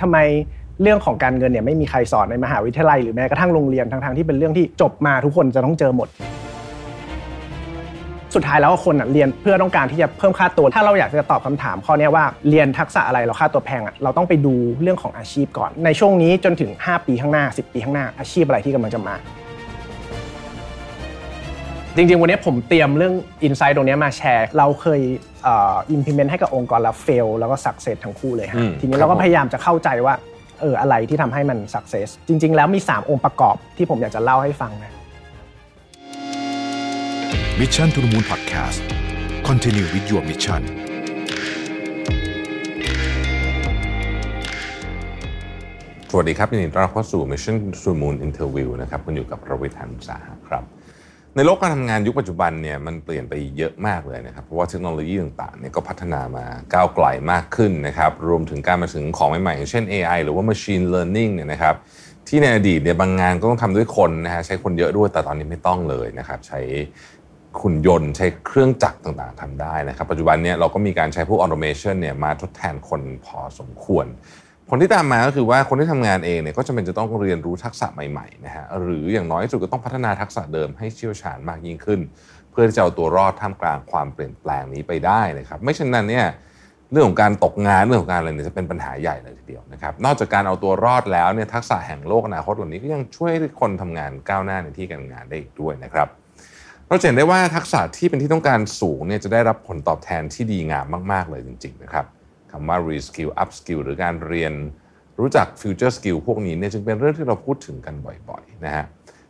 [0.00, 0.18] ทำไม
[0.82, 6.08] เรื่องของการเงินเนี่ยไม่มีใครสอนในมหาวิทยาลัยหรือแม้กระทั่งโรงเรียนทั้งๆที่เป็นเรื่องที่จบมาทุกคนจะต้องเจอหมด
[8.34, 19.14] สุดท้ายแล้วคนเรียนเพื่อต้องการที่จะเพิ่มค่าตัว ถ้าเราอยากจะตอบคำถามข้อนี้ว่าเรียนทักษะอะไรเราค่าตัวแพงอะเราต้องไปดูเรื่องของอาชีพก่อน ในช่วงนี้จนถึง 5 ปีข้างหน้า 10 ปีข้างหน้าอาชีพอะไรที่กำลังจะมา
[22.00, 23.14] จริงๆ วันนี้ผมเตรียมเรื่อง
[23.46, 25.00] Insight ตรงนี้มาแชร์ เราเคย
[25.44, 30.14] เอ่อ implement ให้กับองค์กรแล้ว fail แล้วก็ success ทั้งคู่เลยฮะทีนี้เราก็พยายามจะเข้าใจว่า
[30.60, 34.92] เอออะไรที่ทำให้มัน success จริง ๆ แล้วมี 3 องค์ประกอบที่ผมอยากจะเล่าให้ฟังนะ
[37.60, 38.80] Mission to the Moon Podcast
[39.48, 40.62] Continue with your mission
[46.10, 50.64] สวัสดีครับยินดีต้อนรับเข้าสู่ Mission to the Moon Interview นะครับคุณอยู่กับประวิทยานุสาหะครับ
[51.36, 61.74] ในโลกการทำงานยุคปัจจุบันเนี่ยมันเปลี่ยนไปเยอะมากเลยนะครับ เพราะว่าเทคโนโลยีต่างๆเนี่ยก็พัฒนามาก้าวไกลมากขึ้นนะครับรวมถึงการมาถึงของใหม่ๆอย่างเช่น AI หรือว่า Machine Learning เนี่ยนะครับ
[62.28, 66.60] ที่ในอดีตเนี่ยบางงานก็ต้องทำด้วยคนนะฮะใช้คนเยอะด้วยแต่ตอนนี้ไม่ต้องเลยนะครับใช้
[67.60, 74.06] หุ่นยนต์ใช้เครื่องจักรต่างๆทำได้นะครับ ปัจจุบันเนี่ยเราก็มีการใช้พวกออโตเมชันเนี่ยมาทดแทนคนพอสมควร
[74.72, 82.00] ผลที่ตามมาก็คือว่าคนที่ทำงานเองเนี่ยก็จะเป็นจะต้องเรียนรู้ทักษะใหม่ๆนะฮะหรืออย่างน้อยที่สุดก็ต้องพัฒนาทักษะเดิมให้เชี่ยวชาญมากยิ่งขึ้น
[82.50, 86.26] เพื่อที่จะเอาตัวรอดท่ามกลางความเปลี่ยนแปลงนี้ไปได้นะครับไม่เช่นนั้นเนี่ย
[86.92, 96.08] เรื่องของการตกงานเรื่องของการอะไรเนี่ยจะเป็นปัญหาใหญ่เลยทีเดียวนะครับนอกจากการเอาตัวรอดแล้วเนี่ยทักษะแห่งโลกอนาคตเหล่านี้ก็ยังช่วยคนทำงานก้าวหน้าในที่การงานได้อีกด้วยนะครับ
[96.88, 102.04] เราเห็นได้ว่าทักษะที่เป็นที่ต้องการสูงเนี่ยจะได้รับผลตอบแทนที่ดีงามมาก ๆ เลยจริง ๆ นะครับ
[102.52, 104.52] คำว่า reskill upskill หรือการเรียน
[105.20, 107.94] รู้จัก future skill พวกนี้เนี่ยจึงเป็นเรื่องที่เราพูดถึงกัน
[108.28, 108.84] บ่อยๆนะฮะ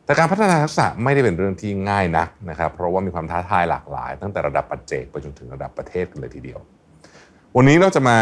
[0.05, 6.61] แต่การพัฒนาทักษะไม่ได้เป็นเรื่องที่ง่ายนักนะครับเพราะว่ามีความท้าทายหลากหลาย ตั้งแต่ระดับปัจเจกไปจนถึงระดับประเทศกันเลยทีเดียว
[7.57, 8.19] วันนี้เราจะมา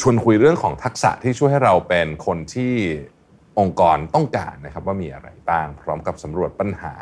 [0.00, 2.74] ชวนคุยเรื่องของทักษะที่ช่วยให้เราเป็นคนที่
[3.58, 6.94] องค์กรต้องการนะครับว่ามีอะไรบ้าง พร้อมกับสำรวจปัญหา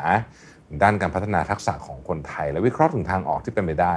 [0.83, 3.95] ด้านการพัฒนาทักษะของคนไทย และวิเคราะห์ถึงทางออกที่เป็นไปได้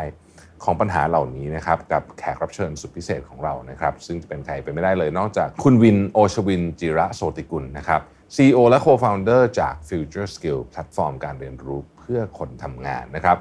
[0.64, 8.00] ของปัญหาเหล่านี้นะครับกับแขกรับเชิญสุดพิเศษของเรานะครับซึ่งจะเป็นใครไปไม่ได้เลยนอกจากคุณวินโอชวินจิระโสติกุลนะครับ
[8.34, 13.36] CEO และ Co-founder จาก Future Skill แพลตฟอร์มการเรียนรู้เพื่อคนทำงานนะครับ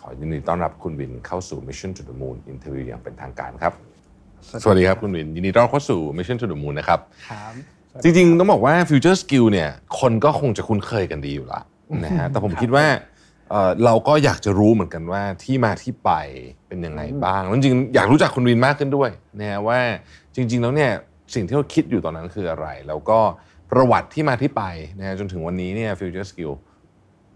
[0.00, 3.72] ขอยินดีต้อนรับคุณวินเข้าสู่ Mission to the Moon Interview อย่างเป็นทางการครับ
[4.62, 7.00] สวัสดีครับคุณวิน ยินดีต้อนรับเข้าสู่ Mission to the Moon นะครับ
[7.30, 7.52] ครับ
[8.02, 11.60] จริงๆ ต้องบอกว่า Future Skill เนี่ยคนก็คงจะคุ้นเคยกันดีอยู่ละ
[12.04, 12.86] นะฮะแต่ผมคิดว่า
[13.50, 16.10] เอ่อเราก็อยากจะรู้เหมือนกันว่าที่มาที่ไป
[16.68, 19.78] เป็นยังไงบ้างแล้วจริงๆอยากรู้จักคุณวินมากขึ้นด้วยนะฮะว่า
[20.34, 20.92] จริง ๆ แล้วเนี่ย
[21.34, 23.18] สิ่งที่เราคิดอยู่ตอนนั้นคืออะไร แล้วก็
[23.72, 24.62] ประวัติที่มาที่ไป
[24.98, 26.52] นะฮะจนถึงวันนี้เนี่ย Future Skill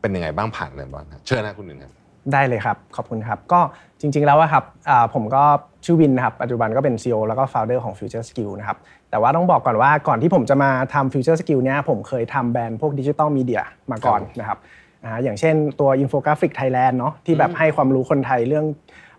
[0.00, 1.92] เป็นยังไงบ้างผ่านอะไรบ้างครับเชิญนะคุณวินครับ
[2.32, 3.60] ได้เลยครับ ขอบคุณครับ ก็
[4.00, 5.42] จริง ๆ แล้วอะครับอ่าผมก็
[5.84, 8.78] ชื่อวินนะครับ ปัจจุบันก็เป็น CEO แล้วก็ Founder ของ Future Skill นะครับ
[9.10, 14.58] แต่ว่าต้องบอกก่อนว่าก่อนที่ผมจะมาทำ Future Skill เนี่ยผมเคยทำแบรนด์พวกดิจิ t a ลมีเดียมาก่อนนะครับ
[15.04, 18.66] อ่าอย่างเช่นตัว Infographic Thailand เนาะที่แบบให้ความรู้คนไทยเรื่อง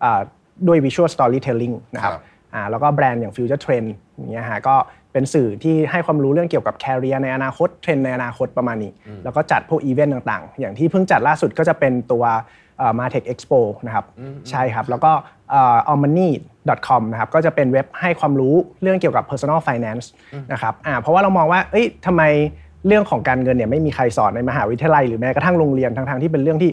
[0.03, 0.22] อา
[0.68, 4.75] ด้วย Visual Storytelling นะครับครับอ่าแล้วก็แบรนด์อย่าง Future Trend อย่างเงี้ยฮะก็
[5.14, 8.91] เป็นสื่อที่ให้ความรู้เรื่องเกี่ยวกับ career ในอนาคตเทรนด์ในอนาคตประมาณนี้
[9.24, 12.24] แล้วก็จัดพวกอีเวนต์ต่างๆ อย่างที่เพิ่งจัดล่าสุดก็จะเป็นตัว
[13.00, 13.53] MarTech Expo
[13.86, 14.06] นะครับ
[14.50, 15.12] ใช่ครับ แล้วก็
[15.91, 16.31] a l m o n e y
[16.88, 20.06] com นะครับก็จะเป็นเว็บให้ความรู้เรื่องเกี่ยวกับ personal finance
[20.52, 22.24] นะครับอ่าเพราะว่าเรามองว่าเอ้ยทำไม
[22.88, 26.72] เรื่องของการเงินเนี่ยไม่มีใครสอนในมหาวิทยาลัยหรือแม้กระทั่งโรงเรียนทั้งๆที่เป็นเรื่องที่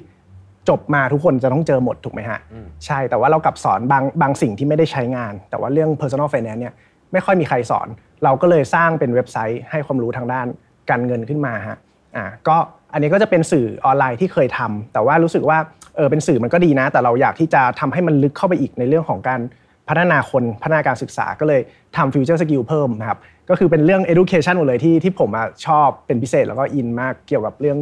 [0.69, 2.39] จบมาทุกคนจะต้องเจอหมดถูกไหมฮะ
[2.87, 6.75] ใช่แต่ว่าเรากลับสอนบางบางสิ่งที่ไม่ได้ใช้งาน แต่ว่าเรื่อง personal finance เนี่ย
[7.13, 7.89] ไม่ค่อยมีใครสอน
[8.25, 10.47] เราก็เลยสร้างเป็นเว็บไซต์ให้ความรู้ทางด้าน
[10.91, 11.79] การเงินขึ้นมาฮะ
[12.17, 12.57] อ่าก็
[12.93, 15.59] อันนี้ก็จะเป็นสื่อออนไลน์ที่เคยทำแต่ว่ารู้สึกว่า
[15.97, 19.41] เออเป็นสื่อมันก็ดีนะ แต่เราอยากที่จะทำให้มันลึกเข้าไปอีกในเรื่องของการ
[19.89, 21.61] พัฒนาคนพัฒนาการศึกษาก็เลย
[21.97, 23.19] ทำ future skill เพิ่มนะครับ
[23.49, 27.79] ก็คือเป็นเรื่อง education หมดเลยที่ที่ผมอะชอบเป็นพิเศษแล้วก็อินมากเกี่ยวกับเรื่อง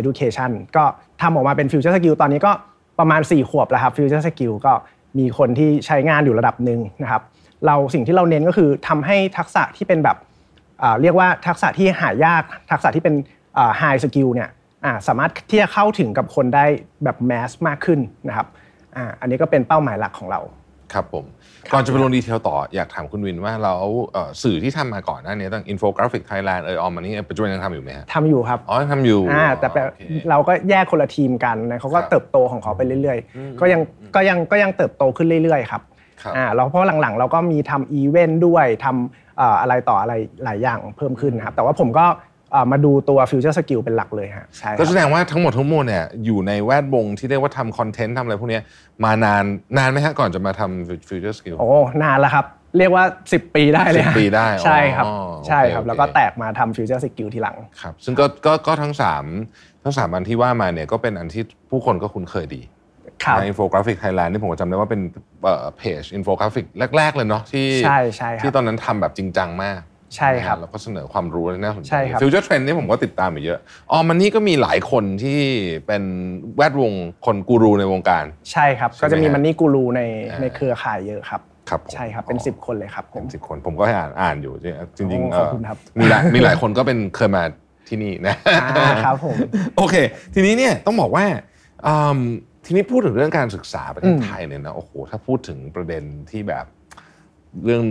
[0.00, 0.84] education ก็
[1.22, 2.52] ทำออกมาเป็น future skill ตอนนี้ก็
[2.98, 4.72] ประมาณ 4 ขวบแล้วครับ future skill ก็
[5.18, 7.22] มีคนที่ใช้งานอยู่ระดับหนึ่งนะครับ
[7.66, 10.16] เราสิ่งที่เราเน้นก็คือทำให้ทักษะที่เป็นแบบ
[11.00, 13.14] เรียกว่าทักษะที่หายากทักษะที่เป็น
[13.80, 14.48] high skill เนี่ย
[15.08, 16.64] สามารถที่จะเข้าถึงกับคนได้
[17.04, 18.46] แบบ mass มากขึ้นนะครับ
[19.20, 20.40] อันนี้ก็เป็นเป้าหมายหลักของเรา
[20.94, 21.24] ครับผม
[21.72, 23.72] ก่อนจะไปลง detail ต่ออยากถามคุณวินว่าเรา
[24.12, 33.80] เอ่อสื่อที่ทำมาก่อนหน้านี้ตั้ง Infographic Thailand เออ aomMONEY ปัจจุบันยังทำอยู่ไหมฮะทำอยู่ครับอ๋อยังทำอยู่อ่าแต่แบบโอเคเราก็แยกคนละทีมกันนะเขาก็ครับเติบโตของเขาไปเรื่อยๆ ก็ยัง
[34.16, 35.82] ก็ยังก็ยังเติบโตขึ้นเรื่อยๆครับ
[36.22, 40.12] ครับอ่าเราเพราะหลังๆ เราก็มีทำอีเวนต์ด้วยทำเอ่ออะไรต่ออะไร
[40.44, 42.29] หลายอย่างเพิ่มขึ้นครับแต่ว่าผมก็เอ่อ
[42.72, 48.62] มาดูตัว Future Skill เป็นหลักเลยฮะใช่ก็รับแสดงว่าทั้งหมดทั้งมวลเนี่ยอยู่ในแวดวงที่เรียกว่าทำ content ทำอะไรพวกเนี้ย
[49.04, 49.44] มานาน
[49.78, 51.68] นานไหมฮะก่อนจะมาทำ Future Skill โอ้
[52.02, 52.46] นานแล้วครับ
[52.78, 59.24] เรียกว่า 10 ปีได้เลย10ปีได้ใช่ครับอ๋อโอเคใช่ครับโอเคแล้วก็แตกมาทำ Future Skill ทีหลังครับซึ่งก็ก็ก็ทั้งสาม
[59.84, 62.62] ทั้งสามอันที่ว่ามาเนี่ยก็เป็นอันที่ผู้คนก็คุ้นเคยดี
[63.24, 65.00] ครับใน Infographic Thailand นี่ผมก็จำได้ว่าเป็น
[65.78, 66.64] เพจอินโฟกราฟิก
[66.96, 69.80] แรก ๆ เลยเนาะที่ใช่ใช่ครับที่ตอนนั้นทำแบบจริงจังมาก
[70.16, 73.58] ใช่ครับนะฮะแล้วก็เสนอความรู้ที่น่าสนใจใช่ครับ Future Trend นี่ผมก็ติดตามอยู่เยอะ
[73.90, 75.38] aomMONEY ก็มีหลายคนที่
[75.86, 76.02] เป็น
[76.56, 76.92] แวดวง
[77.26, 81.40] คนกูรูในวงการ ใช่ครับใช่ไหมก็จะมีฮะมันนี่กูรูในอ่าในเครือข่ายเยอะครับ
[81.70, 84.52] ครับผมใช่ครับเป็นอ๋อ10 คนเลยครับผเป็มนสิบคนผมก็ให้อ่านอ่านอยู่
[84.96, 87.42] จริงๆโอ้เอ่ขอบอคุณครับมีหลายมีหลายคนก็เป็นเคยมา
[87.88, 88.34] ที่นี่นะ
[88.78, 89.36] อ่าครับผม
[89.76, 89.94] โอเค
[90.34, 91.24] ทีนี้เนี่ยต้องบอกว่า
[91.86, 92.18] อืม
[92.66, 96.66] ทีนี้พูดถึงเรื่องการศึกษาประเทศไทยเนี่ยนะโอ้โหถ้าพูดถึงประเด็นที่แบบ
[97.64, 97.82] เรื่อง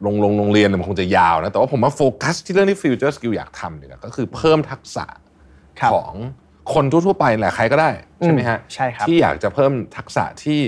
[0.00, 5.06] เอ่อโรงโรงโรงเรียนเนี่ยมันคงจะยาวนะ แต่ว่าผมว่าโฟกัสที่เรื่องที่ Future Skill อยากทำเนี่ยก็คือเพิ่มทักษะ
[5.80, 6.14] ครับของ
[6.74, 7.90] คนทั่วๆไปแหละใครก็ได้
[8.24, 10.60] ใช่ไหมฮะอืมใช่ครับที่อยากจะเพิ่มทักษะที่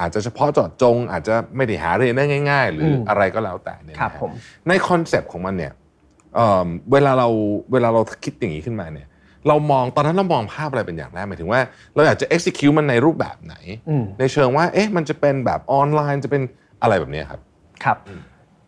[0.00, 4.30] อาจจะเฉพาะเจาะจง อาจจะไม่ได้หาเรียนได้ง่าย ๆ หรืออมอะไรก็แล้วแต่เนี่ยนะคฮะรับผม
[4.68, 5.72] ใน concept ของมันเนี่ย
[6.34, 7.28] เอิ่มเวลาเรา
[7.72, 9.08] เวลาเราคิดอย่างนี้ขึ้นมาเนี่ย
[9.48, 11.60] เรามองตอนนั้นเรามองภาพอะไรเป็นอย่างแรกหมายถึงว่า
[11.94, 13.54] เราอยากจะ execute มันในรูปแบบไหน
[13.88, 16.42] อืมในเชิงว่าเอ๊ะมันจะเป็นแบบออนไลน์จะเป็น
[16.82, 17.40] อะไรแบบเนี้ยครับ
[17.84, 17.96] ครับ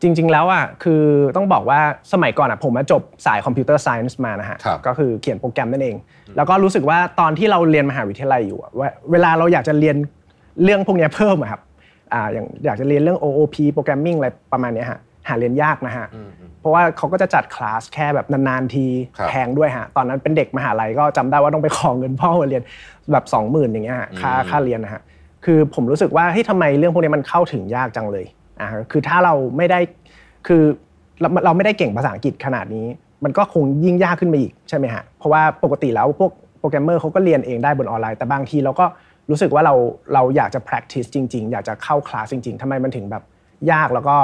[0.02, 1.02] จริง ๆ แล้วอะคือ
[1.36, 1.80] ต้องบอกว่า
[2.12, 5.96] สมัยก่อนอะผมมาจบสาย computer science มานะฮะครับก็คือเขียนโปรแกรมนั่นเอง
[6.36, 9.96] แล้วก็รู้สึกว่าตอนที่เราเรียนมหาวิทยาลัยอยู่อะว่าเวลาเราอยากจะเรียน
[10.64, 11.60] เรื่องพวกเนี้ยเพิ่มอะครับ
[12.12, 14.98] อ่าอย่างอยากจะเรียนเรื่อง OOP โปรแกรมมิ่งอะไรประมาณเนี้ยฮะ
[15.28, 16.06] หาเรียนยากนะฮะ
[16.60, 18.86] เพราะว่าเขาก็จะจัดคลาสแค่แบบนานๆที
[19.18, 22.62] ครับแพงด้วยฮะตอนนั้นเป็นเด็กมหาลัยก็จำได้ว่าต้องไปขอเงินพ่อมาเรียน
[23.12, 25.02] แบบ20,000อย่างเงี้ยฮะค่าค่าเรียนนะฮะ
[25.44, 28.24] คือผมรู้สึกว่าเฮ้ยทำไมเรื่องพวกนี้มันเข้าถึงยากจังเลย
[28.60, 29.80] อ่าคือถ้าเราไม่ได้
[30.46, 30.62] คือ
[31.20, 32.86] เราเราไม่ได้เก่งภาษาอังกฤษขนาดนี้
[33.24, 38.86] มันก็คงยิ่งยากขึ้นไปอีกใช่ไหมฮะเพราะว่าปกติแล้วพวกโปรแกรมเมอร์เขาก็เรียนเองได้บนออนไลน์แต่บางทีเราก็
[39.30, 39.74] รู้สึกว่าเรา
[40.14, 43.22] เราอยากจะ practice จริง ๆ อยากจะเข้าคลาสจริง ๆทำไมมันถึงแบบ
[43.72, 44.16] ยากแล้วก็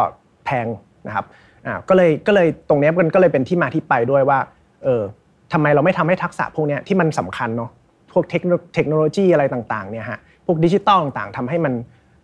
[0.44, 0.66] แพง
[1.06, 1.25] นะครับ
[1.66, 4.38] อ่าก็เลยก็เลยตรงนี้มันก็เลยเป็นที่มาที่ไปด้วยว่า
[4.84, 5.02] เออ
[5.52, 7.70] ทำไมเราไม่ทำให้ทักษะพวกนี้ที่มันสำคัญเนาะ
[8.12, 11.75] พวกเทคโนเทคโนโลยีอะไรต่างๆเนี่ยฮะพวกดิจิตอลต่างๆทำให้มัน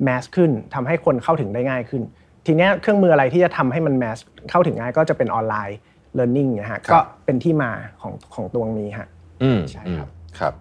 [0.04, 2.02] mass ขึ้นทำให้คนเข้าถึงได้ง่ายขึ้น
[2.46, 4.18] ทีเนี้ยเครื่องมืออะไรที่จะทำให้มันแมส
[4.50, 5.78] เข้าถึงง่ายก็จะเป็นออนไลน์
[6.14, 7.70] เรียนรู้นะฮะครับก็เป็นที่มา
[8.02, 9.08] ของของตรงนี้ฮะ
[9.42, 10.52] อืมใช่ครับอืมครับ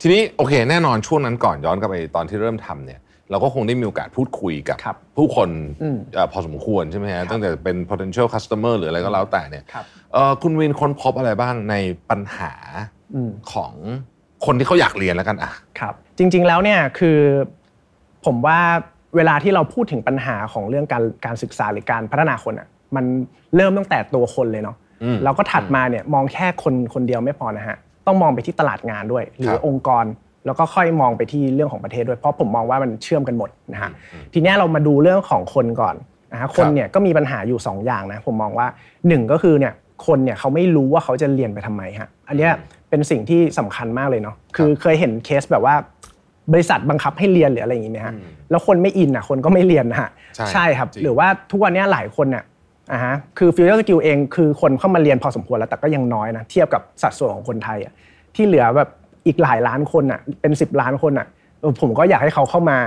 [0.00, 5.48] ทีนี้โอเคแน่นอนช่วงนั้นก่อนย้อนกลับไปตอนที่เริ่มทำเนี่ยเราก็คงได้มีโอกาสพูดคุยกับครับผู้คน
[5.82, 11.74] อืมเอ่อพอสมควรใช่ไหมฮะตั้งแต่เป็น potential customer หรืออะไรก็แล้วแต่เนี่ยครับเอ่อคุณวินค้นพบอะไรบ้างใน
[12.10, 12.52] ปัญหา
[13.14, 13.72] อืมของ
[14.46, 17.18] คนที่เขาอยากเรียนแล้วกันอะครับ จริง ๆแล้วเนี่ยคือ
[18.26, 18.58] ผมว่า
[19.16, 23.04] เวลาที่เราพูดถึงปัญหาของเรื่องการการศึกษาหรือการพัฒนาคนอะมัน
[23.56, 27.76] เริ่มตั้งแต่ตัวคนเลยเนาะอืมแล้วก็ถัดมาเนี่ยมองแค่คนคนเดียวไม่พอนะฮะ
[28.06, 30.04] ต้องมองไปที่ตลาดงานด้วย หรืครัอบองค์กร
[30.46, 33.90] แล้วก็ค่อยมองไปที่เรื่องของประเทศด้วยเพราะผมมองว่ามันเชื่อมกันหมดนะฮะ
[34.32, 35.94] ทีเนี้ยเรามาดูเรื่องของคนก่อน
[36.32, 38.66] นะฮะคนเนี่ยก็มีปัญหาอยู่สองอย่างนะผมมองว่า
[39.08, 39.72] หนึ่งก็คือเนี่ย
[40.06, 42.52] คนเนี่ยเขาไม่รู้ว่าเขาจะเรียนไปทำไมฮะอันเนี้ย
[42.90, 45.74] เป็นสิ่งที่สำคัญมากเลยเนาะคือเคยเห็นเคสแบบว่า
[46.52, 48.14] บริษัทบังคับให้เรียนหรืออะไรอย่างงี้ไหมฮะ
[48.50, 50.10] แล้วคนไม่อินอะคนก็ไม่เรียนนะฮะ
[50.52, 52.44] ใช่ครับจริงหรือว่าทุกวันเนี้ยหลายคนเนี่ย
[52.92, 57.92] อ่าฮะคือ Future Skill เองคือคนเข้ามาเรียนพอสมควรแล้วแต่ก็ยังน้อยนะเทียบกับสัดส่วนของคนไทยอะ
[58.34, 58.88] ที่เหลือแบบ
[59.26, 61.26] อีกหลายล้านคนอะเป็น 10 ล้านคนอะ
[61.60, 62.78] เออผมก็อยากให้เขาเข้ามา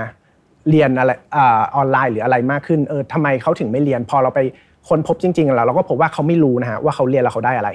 [0.70, 4.40] เรียนอะไรอ่าออนไลน์หรืออะไรมากขึ้นเออทำไมเขาถึงไม่เรียน พอเราไป
[4.88, 7.70] ค้นพบจริงๆแล้วเราก็พบว่าเขาไม่รู้นะฮะว่าเขาเรียนแล้วเขาได้อะไร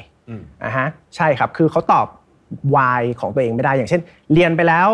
[0.64, 2.08] อ่าฮะใช่ครับคือเขาตอบ
[2.76, 4.02] why ของตัวเองไม่ได้อย่างเช่น
[4.34, 4.90] เรียนไปแล้ว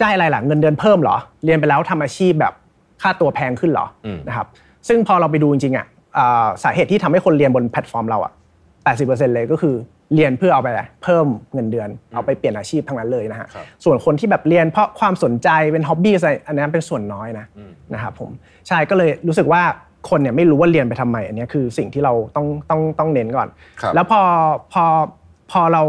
[0.00, 2.52] ได้อะไรล่ะเงินเดือนเพิ่มเหรอ เรียนไปแล้วทำอาชีพแบบ
[3.02, 4.46] ค่าตัวแพงขึ้นเหรออืมนะครับ
[4.88, 5.86] ซึ่งพอเราไปดูจริงๆอะ
[6.18, 8.32] อ่าสาเหตุที่ทำให้คนเรียนบนแพลตฟอร์มเราอะ
[8.84, 9.74] 80%เลยก็คือ
[10.14, 17.46] เรียนเพื่อเอาไปอะไรเพิ่มเงินเดือน เอาไปเปลี่ยนอาชีพทั้งนั้นเลยนะฮะครับส่วนคนที่แบบเรียนเพราะความสนใจเป็นฮ็อบบี้อะไรอันนั้นเป็นส่วนน้อยนะ
[17.94, 18.30] นะครับผม
[18.68, 19.62] ใช่ก็เลยรู้สึกว่า
[20.10, 23.48] คนเนี่ยไม่รู้ว่าเรียนไปทำไมอันเนี้ยคือสิ่งที่เราต้องต้องต้องเน้นก่อน
[23.80, 24.20] ครับแล้วพอ
[24.72, 24.84] พอ
[25.50, 25.82] พอเรา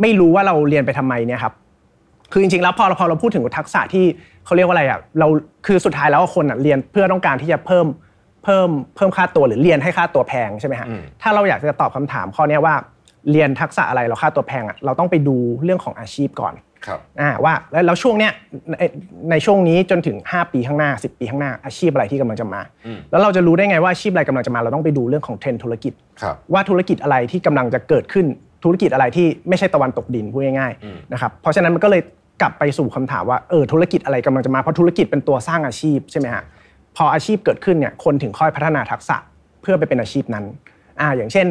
[0.00, 1.54] ไม่รู้ว่าเราเรียนไปทำไมเนี่ยครับ
[2.32, 4.04] คือจริงๆแล้วพอเราพอเราพูดถึงทักษะที่
[4.44, 5.26] เขาเรียกว่าอะไรอะเรา
[5.66, 7.86] คือสุดท้ายแล้วคนอะเรียนเพื่อต้องการที่จะเพิ่ม
[8.44, 12.74] เพิ่มเพิ่มค่าตัวหรือเรียนให้ค่าตัวแพงใช่ไหมฮะอืมถ้าเราอยากจะตอบคำถามข้อเนี้ยว่า
[13.30, 16.54] เรียนทักษะอะไรเราค่าตัวแพงอะเราต้องไปดูเรื่องของอาชีพก่อน
[16.86, 18.32] ครับอ่าว่าแล้วแล้วช่วงเนี้ย
[18.70, 18.74] ใน
[19.30, 25.92] ในช่วงนี้จนถึง 5 ปีข้างหน้า 10 ปีข้างหน้าอาชีพอะไรที่กำลังจะมาอืมแล้วเราจะรู้ได้ไงว่าอาชีพอะไรกำลังจะมา เราต้องไปดูเรื่องของเทรนด์ธุรกิจ
[26.22, 28.26] ครับว่าธุรกิจอะไรที่กำลังจะเกิดขึ้น
[28.64, 32.02] ธุรกิจอะไรที่ไม่ใช่ตะวันตกดินพูดง่ายอืมๆนะครับเพราะฉะนั้นมันก็เลย
[32.42, 36.44] กลับไปสู่คำถามว่าเออธุรกิจอะไรกำลังจะมาเพราะธุรกิจเป็นตัวสร้างอาชีพใช่ไหมฮะ
[36.96, 39.16] พออาชีพเกิดขึ้นเนี่ยคนถึงค่อยพัฒนาทักษะ
[39.62, 40.44] เพื่อไปเป็นอาชีพนั้น
[41.00, 41.46] อ่าอย่างเช่น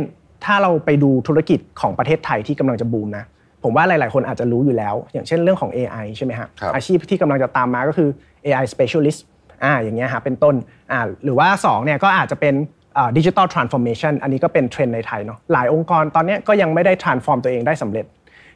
[0.46, 3.26] ถ้าเราไปดูธุรกิจของประเทศไทยที่กำลังจะบูมนะ
[3.64, 8.10] ผมว่าหลาย ๆ คนอาจจะรู้อยู่แล้ว อย่างเช่นเรื่องของ AI ใช่ไหมฮะครับอาชีพที่กำลังจะตามมาก็คือ
[8.46, 9.20] AI specialist
[9.64, 10.56] อ่าอย่างเงี้ยฮะเป็นต้น
[10.92, 12.54] อ่าหรือว่า2เนี่ยก็อาจจะเป็น
[13.18, 18.06] ดิจิ t a ลทรานส์ฟอร์เมชันอันนี้ก็เป็นเทรนด์ในไทยเนาะหลายองค์กรตอนเนี้ยก็ยังไม่ได้ transform ตัวเองได้สำเร็จ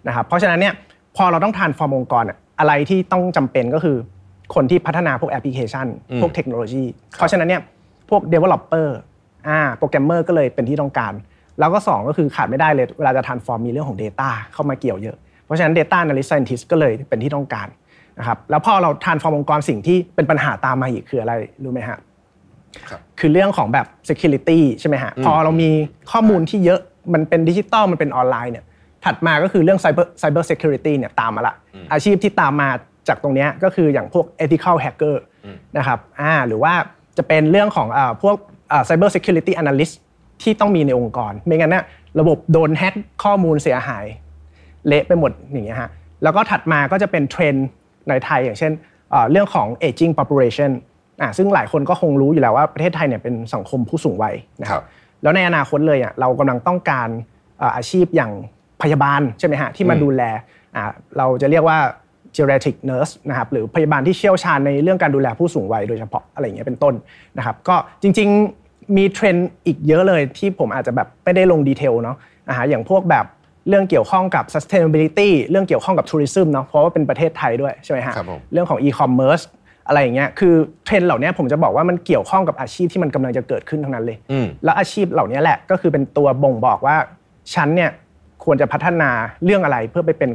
[0.07, 0.73] นะครับเพราะฉะนั้นเนี่ย
[1.17, 3.97] พอเราต้อง transform องค์กรอะอะไรที่ต้องจำเป็นก็คือ
[4.55, 5.87] คนที่พัฒนาพวกแอปพลิเคชัน
[6.21, 6.83] พวกเทคโนโลยี
[7.17, 7.61] เพราะฉะนั้นเนี่ย
[8.09, 8.87] พวก developer
[9.47, 11.13] อ่าโปรแกรมเมอร์ก็เลยเป็นที่ต้องการ
[11.59, 17.67] แล้วก็ 2 ก็คือขาดไม่ได้เลยเวลาจะ transform มีเรื่องของ Data เข้ามาเกี่ยวเยอะ เพราะฉะนั้น Data Analyst Scientist ก็เลยเป็นที่ต้องการ
[18.19, 21.97] นะครับแล้วพอเรา transform องค์กรสิ่งที่เป็นปัญหาตามมาอีกคืออะไรรู้ไหมฮะ
[22.89, 25.69] ครับคือเรื่องของแบบ security ใช่ไหมฮะพอเรามี
[26.11, 26.79] ข้อมูลที่เยอะ
[27.13, 28.65] มันเป็นดิจิตอลมันเป็นออนไลน์เนี่ย
[29.05, 31.55] ถัดมาก็คือเรื่อง cyber cyber security เนี่ยตามมาละ
[31.93, 32.69] อาชีพที่ตามมา
[33.07, 35.15] จากตรงเนี้ยก็คืออย่างพวก ethical hacker
[35.77, 36.73] นะครับอ่าหรือว่า
[37.17, 38.35] จะเป็นเรื่องของอ่าพวก
[38.71, 39.93] อ่า cyber security analyst
[40.41, 41.85] ที่ต้องมีในองค์กร ไม่งั้นเนี่ย
[42.19, 44.05] ระบบโดนแฮ็กข้อมูลเสียหาย
[44.87, 45.89] เละไปหมดอย่างเงี้ยฮะ
[46.23, 47.67] แล้วก็ถัดมาก็จะเป็นเทรนด์
[48.09, 48.71] ในไทย อย่างเช่น
[49.11, 50.71] เอ่อเรื่องของ aging population
[51.21, 54.85] อะซึ่งหลายคนก็คงรู้อยู่แล้วว่าประเทศไทยเนี่ยเป็นสังคมผู้สูงวัยนะคครัรับบ
[55.21, 57.09] แล้วในอนาคตเลยอะเรากำลังต้องการ
[57.59, 58.31] เอ่ออาชีพอย่าง
[58.81, 60.21] พยาบาลใช่ไหมฮะที่มาดูแล
[60.75, 60.83] อะ
[61.17, 61.77] เราจะเรียกว่า
[62.35, 66.93] geriatric nurse นะครับหรือพยาบาลที่เชี่ยวชาญในเรื่องการดูแลผู้สูงวัยโดยเฉพาะอะไรอย่างเงี้ยเป็นต้น
[67.37, 73.25] นะครับก็จริงๆมีเทรนด์อีกเยอะเลยที่ผมอาจจะแบบไม่ได้ลง detail เนาะอ่าอย่างพวกแบบ
[73.69, 79.43] เรื่องเกี่ยวข้องกับ sustainability เรื่องเกี่ยวข้องกับ tourism เนาะเพราะว่าเป็นประเทศไทยด้วยใช่ไหมฮะครับผมเรื่องของ e-commerce
[79.89, 80.53] อะไรอย่างเงี้ยคือ
[80.85, 86.95] เทรนด์เหล่านี้ผมจะบอกว่ามันเกี่ยวข้องกับอาชีพที่มันกำลังจะเกิดขึ้นทั้งนั้นเลยอืมแล้วอาชีพเหล่านี้แหละก็คือเป็นตัวบ่งบอกว่า
[87.53, 87.91] ฉันเนี่ย
[88.43, 89.11] ควรจะพัฒนา
[89.43, 90.31] เรื่องอะไรเพื่อไปเป็น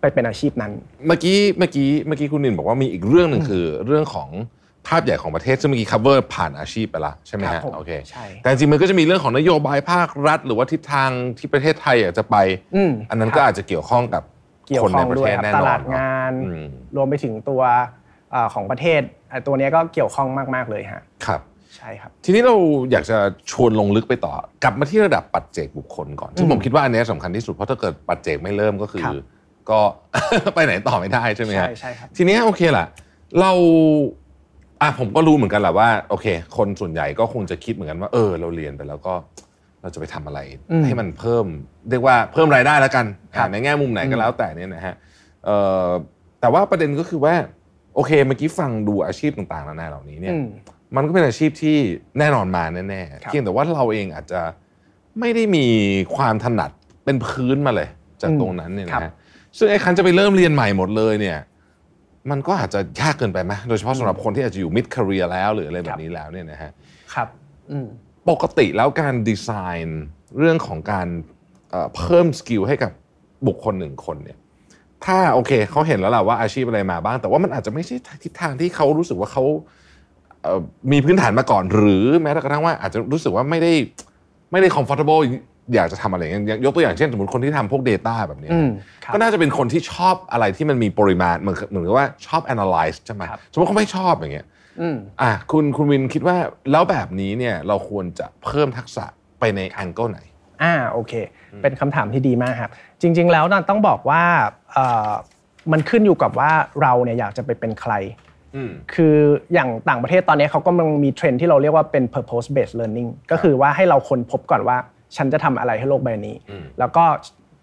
[0.00, 0.72] ไปเป็นอาชีพนั้น
[1.06, 4.28] เมื่อกี้เมื่อกี้เมื่อกี้คุณวินบอกว่ามีอีกเรื่องหนึ่งคือเรื่องของ
[4.88, 12.36] ภาพใหญ่ของประเทศซึ่งเมื่อกี้ cover ผ่านอาชีพไปละใช่ไหมครัฮะบผมโอเคใช่แต่จริงๆมันก็จะมีเรื่องของนโยบายภาครัฐ หรือว่าทิศทางที่ประเทศไทยอยากจะไป
[12.74, 14.22] อืมอันนั้นครับก็อาจจะเกี่ยวข้องกับ
[14.66, 17.82] เกี่ยวคนข้ในองประด้เทวยศครับแน่ตนอนลาดงานอืมรวมไปถึงตัวเอ่อ
[18.54, 19.00] ของประเทศ
[19.30, 21.40] ไอ้ตัวเนี้ยก็เกี่ยวข้องมากๆเลยฮะครับ
[21.76, 22.56] ใช่ครับ ทีนี้เรา
[22.90, 23.18] อยากจะ
[23.50, 24.32] ชวนลงลึกไปต่อ
[24.64, 29.14] กลับมาที่ระดับปัจเจกบุคคลก่อนซึ่งอืมผมคิดว่าอันเนี้ยสำคัญที่สุดเพราะถ้าเกิดปัจเจกไม่เริ่มก็คือครับ
[29.70, 29.80] ก็
[30.54, 32.86] ไปไหนต่อไม่ได้ใช่ไหมฮะใช่ใช่ครับทีเนี้ยโอเคล่ะ
[33.40, 33.52] เรา
[34.80, 36.26] อะผมก็รู้เหมือนกันแหละว่าโอเค
[36.56, 39.14] คนส่วนใหญ่ก็คงจะคิดเหมือนกันว่า เออ เราเรียนไปแล้วก็
[39.82, 41.46] เราจะไปทำอะไรอืมให้มันเพิ่ม
[41.90, 44.94] เรียกว่าเพิ่มรายได้แล้วกันครับอะในแง่มุมไหนก็แล้วแต่เนี่ยนะฮะ
[45.44, 45.88] เอ่อ
[46.40, 47.34] แต่ว่าประเด็นก็คือว่า
[47.94, 50.48] โอเคเมื่อกี้ฟังดูอาชีพต่างๆนานาเหล่านี้เนี่ยอืม
[50.96, 51.76] มันก็เป็นอาชีพที่
[52.18, 54.40] แน่นอนมาแน่ครับๆเพียงแต่ว่าเราเองอาจจะ
[55.20, 55.66] ไม่ได้มี
[56.16, 56.70] ความถนัด
[57.04, 57.88] เป็นพื้นมาเลย
[58.22, 59.12] จากตรงนั้นเนี่ยครันะบฮะ
[59.58, 61.38] ซึ่งไอ้คันจะไปเริ่มเรียนใหม่หมดเลยเนี่ย
[62.30, 66.70] มันก็อาจจะยากเกินไปไหมโดยเฉพาะสำหรับคนที่อาจจะอยู่ mid career แล้วหรืออะไรแบบนี้แล้วเนี่ยนะฮะ
[67.14, 67.28] ครับ
[67.70, 67.86] อืม
[68.30, 69.50] ปกติแล้วการดีไซ
[69.86, 70.02] น์
[70.38, 71.08] เรื่องของการ
[71.70, 72.92] เอ่อเพิ่มสกิลให้กับ
[73.46, 74.38] บุคคลหนึ่งคนเนี่ย
[75.06, 79.44] ถ้าโอเคเขาเห็นแล้วแหละว่าอาชีพอะไรมาบ้าง แต่ว่ามันอาจจะไม่ใช่ทิศทางที่เขารู้สึกว่าเขา
[80.42, 80.60] เอ่อ
[80.92, 83.72] มีพื้นฐานมาก่อน หรือแม้แต่กระทั่งว่าอาจจะรู้สึกว่าไม่ได้
[84.52, 85.20] ไม่ได้ comfortable
[85.74, 88.68] อยากจะทำอะไรอย่างเงี้ยยกตัวอย่างเช่นสมมติคนที่ทำพวก Data แบบเนี้ยอืม
[89.04, 94.46] ครับก็น่าจะเป็นคนที่ชอบอะไรที่มันมีปริมาณเหมือนเหมือนกับว่าชอบ analyze ใช่ไหมครับสมมติเขาไม่ชอบอย่างเงี้ย
[94.80, 96.36] อืมอะคุณคุณวินคิดว่า
[96.72, 99.04] แล้วแบบนี้เนี่ยเราควรจะเพิ่มทักษะ
[99.40, 100.20] ไปในแองเกิลไหน
[100.62, 101.12] อ่าโอเค
[101.62, 102.70] เป็นคำถามที่ดีมากครับ
[103.04, 104.22] จริง ๆ แล้วน่ะต้องบอกว่า
[104.72, 105.10] เอ่อ
[105.72, 106.50] มันขึ้นอยู่กับว่า
[106.82, 107.92] เราเนี่ยอยากจะไปเป็นใคร
[108.54, 109.14] อืมคือ
[109.54, 114.76] อย่างต่างประเทศตอนนี้เขากำลังมีเทรนด์ที่เราเรียกว่าเป็น purpose based learning ก็คือว่าให้เราค้นพบก่อนว่า
[115.16, 117.04] ฉันจะทำอะไรให้โลกใบนี้อืมแล้วก็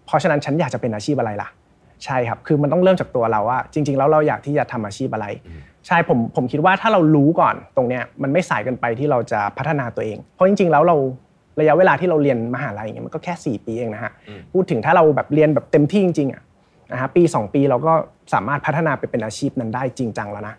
[0.06, 1.48] เพราะฉะนั้นฉันอยากจะเป็นอาชีพอะไรล่ะ
[2.04, 5.26] ใช่ครับ คือมันต้องเริ่มจากตัวเราว่า จริง ๆ แล้วเราอยากที่จะทำอาชีพอะไร
[5.86, 10.96] ใช่ผมผมคิดว่าถ้าเรารู้ก่อนตรงเนี้ยมันไม่สายเกินไปที่เราจะพัฒนาตัวเอง เพราะจริง ๆ แล้วเรา
[11.60, 14.12] ระยะเวลาที่เราเรียนมหาลัยอย่างเงี้ยมันก็แค่ 4 ปีเองนะฮะ
[14.52, 16.42] พูดถึงถ้าเราแบบเรียนแบบเต็มที่จริงๆอะ
[16.92, 17.92] นะฮะปี 2 ปีเราก็
[18.34, 20.54] สามารถพัฒนาไปเป็นอาชีพนั้นได้จริงจังแล้วนะ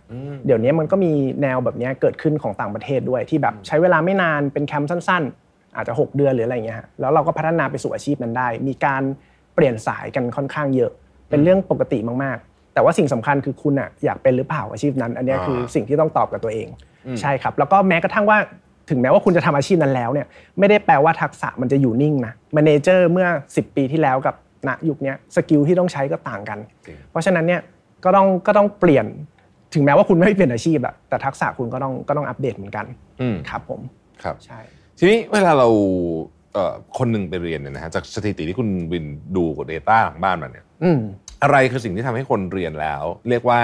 [0.45, 9.03] เดี๋ยวนี้มันก็มีแนวแบบเนี้ยเกิดขึ้นของต่างประเทศด้วยที่แบบใช้เวลาไม่นานเป็นแคมป์สั้น ๆ อาจจะ 6 เดือนหรืออะไรอย่างเงี้ยฮะแล้วเราก็พัฒนาไปสู่อาชีพนั้นได้ มีการ
[9.55, 10.91] เปลี่ยนสายกันค่อนข้างเยอะ
[11.29, 16.67] เป็นเรื่องปกติมากๆ แต่ว่าสิ่งสำคัญคือคุณอะอยากเป็นหรือเปล่าอาชีพนั้น อันเนี้ยคือสิ่งที่ต้องตอบกับตัวเอง
[17.21, 18.37] ใช่ครับ แล้วก็แม้กระทั่งว่า
[18.89, 20.27] ถึงแม้ว่าคุณจะทำอาชีพนั้นแล้วเนี่ย
[20.59, 24.35] ไม่ได้แปลว่าทักษะมันจะอยู่นิ่งนะแมเนเจอร์เมื่อ 10 ปีที่แล้วกับ
[24.67, 27.61] ณยุคเนี้ย skill ที่ต้องใช้ก็ต่างกันจริงเพราะฉะนั้นเนี่ย
[28.05, 29.05] ก็ต้องก็ต้องเปลี่ยน
[29.73, 32.85] ถึงแม้ว่าคุณไม่ได้เปลี่ยนอาชีพอะแต่ทักษะคุณก็ต้องก็ต้องอัปเดตเหมือนกัน
[33.21, 33.81] อืมครับผม
[34.23, 34.59] ครับใช่
[34.97, 35.67] ทีนี้เวลาเรา
[36.53, 40.99] เอ่อคนหนึ่งไปเรียนเนี่ยนะฮะจากสถิติที่คุณวินดูกับ Data หลังบ้านมาเนี่ยอืม
[41.43, 43.61] อะไรคือสิ่งที่ทำให้คนเรียนแล้ว เรียกว่า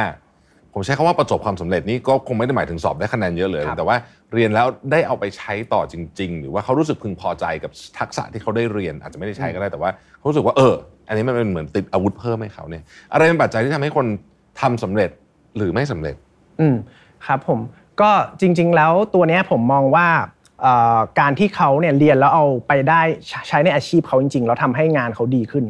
[0.74, 3.96] ผมใช้คำว่าประสบความสำเร็จนี่ก็คงไม่ได้หมายถึงสอบได้คะแนนเยอะเลยครับแต่ว่า
[4.34, 10.74] เรียนแล้วได้เอาไปใช้ต่อจริง ๆ หรือว่าเขารู้สึกพึงพอใจกับทักษะที่เขาได้เรียน อาจจะไม่ได้ใช้ก็ได้แต่ว่าเขารู้สึกว่าเออ
[11.08, 14.06] อันนี้มันเป็นเหมือนติดอาวุธเพิ่มให้เขาเนี่ย อะไรเป็นปัจจัยที่ทำให้คน
[14.62, 15.10] ทำสำเร็จ
[15.58, 16.16] หรือไม่สำเร็จ
[16.60, 16.76] อืม
[17.26, 17.60] ครับผม
[18.02, 18.12] ก็
[18.42, 20.08] จริง ๆ แล้วตัวเนี้ยผมมองว่า
[20.62, 23.02] เอ่อการที่เขาเนี่ยเรียนแล้วเอาไปได้
[23.48, 25.64] ใช้ในอาชีพเขาจริง ๆ แล้วทำให้งานเขาดีขึ้น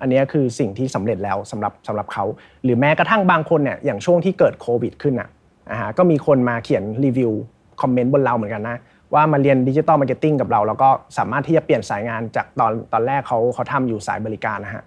[0.00, 2.24] อันนี้คือสิ่งที่สำเร็จแล้วสำหรับสำหรับเขา
[2.64, 7.32] หรือแม้กระทั่งบางคนเนี่ยอย่างช่วงที่เกิดโควิดขึ้นอะฮะก็มีคนมาเขียนรีวิว
[7.80, 8.76] คอมเมนต์บนเราเหมือนกันนะ
[9.14, 10.88] ว่ามาเรียน digital marketing กับเรา แล้วก็
[11.18, 14.84] สามารถที่จะเปลี่ยนสายงานจากตอนตอนแรกเขาเขาทำอยู่สายบริการนะฮะ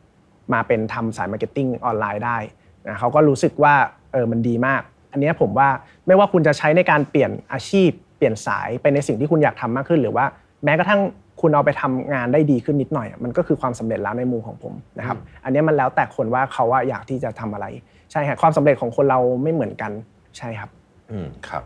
[0.54, 2.38] มาเป็นทำสาย marketing ออนไลน์ได้
[2.88, 3.74] นะเขาก็รู้สึกว่า
[4.14, 5.70] เออมันดีมาก อันนี้ผมว่า
[6.08, 10.26] ไม่ว่าคุณจะใช้ในการเปลี่ยนอาชีพ เปลี่ยนสายไปในสิ่งที่คุณอยากทำมากขึ้น หรือว่า
[10.64, 11.02] แม้กระทั่ง
[11.42, 17.66] คุณเอาไปทำงานได้ดีขึ้นนิดหน่อยอะมันก็คือความสำเร็จแล้วในมุมของผมนะครับ อันเนี้ยมันแล้วแต่คนว่าเขาว่าอยากที่จะทำอะไร
[18.12, 19.92] ใช่ฮะความสำเร็จของคนเราไม่เหมือนกัน
[20.38, 20.70] ใช่ครับ
[21.12, 21.64] อืมครับ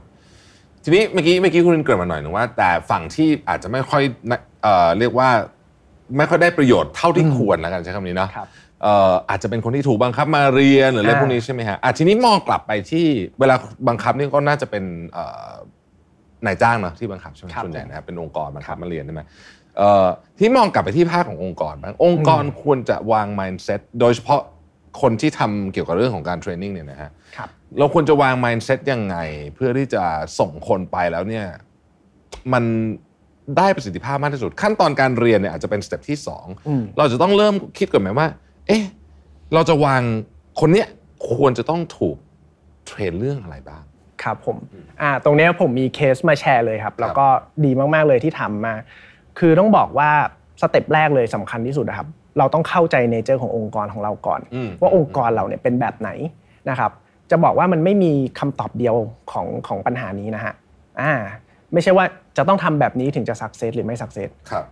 [0.84, 5.30] ทีนี้เมื่อกี้เมื่อกี้คุณเกริดมาหน่อยหนึ่งว่า แต่ฝั่งที่อาจจะไม่ค่อยนะเอ่อเรียกว่า
[6.18, 8.48] ไม่ค่อยได้ประโยชน์เท่าที่ควรแล้วกันใช้คำนี้เนาะครับ
[8.84, 13.06] เอ่ออาจจะเป็นคนที่ถูกบังคับมาเรียนหรืออะไรอ่าพวกนี้ใช่ไหมฮะอะทีนี้มองกลับไปที่
[13.40, 13.56] เวลา
[13.88, 15.52] บังคับนี่ก็น่าจะเป็นเอ่อ
[16.46, 19.32] นายจ้างเนาะที่บังคับใช่ไหมครับส่วนใหญ่นะครับเป็นองค์กรบังคับมาเรียนใช่ไหมเอ่อ
[20.40, 24.42] ที่มองกลับไปที่ภาคขององค์กรบ้างองค์กรควรจะวาง mindset โดยเฉพาะ
[25.02, 29.18] คนที่ทำเกี่ยวกับเรื่องของการ training เนี่ยนะฮะครับเราควรจะวาง mindset ยังไง
[29.56, 30.04] เพื่อที่จะ
[30.40, 31.46] ส่งคนไปแล้วเนี่ย
[32.54, 32.64] มัน
[33.58, 38.28] ได้ประสิทธิภาพมากที่สุด ขั้นตอนการเรียนเนี่ยอาจจะเป็น step ที่สองอืมเราจะต้องเริ่มคิดก่อนไหมว่า
[38.68, 38.84] เอ๊ะ
[39.54, 40.02] เราจะวาง
[40.60, 40.88] คนเนี้ย
[41.34, 42.18] ควรจะต้องถูก
[42.88, 43.84] train เรื่องอะไรบ้าง
[44.24, 44.58] ครับผม
[45.02, 47.28] อ่าตรงเนี้ยผมมีเคสมาแชร์เลยครับ แล้วก็
[47.66, 48.74] ดีมากๆเลยที่ทำมา
[49.40, 50.10] คือต้องบอกว่า
[50.62, 56.10] step แรกเลยสำคัญที่สุดนะครับ เราต้องเข้าใจ nature ขององค์กรของเราก่อนอืมว่าองค์กรเราเนี่ยเป็นแบบไหน
[56.70, 56.92] นะครับ
[57.32, 58.96] จะบอกว่ามันไม่มีคำตอบเดียว
[59.32, 60.54] ของของปัญหานี้นะฮะ
[61.02, 61.14] อ่า
[61.74, 62.06] ไม่ใช่ว่า
[62.38, 64.66] จะต้องทำแบบนี้ถึงจะ success หรือไม่ success ครับ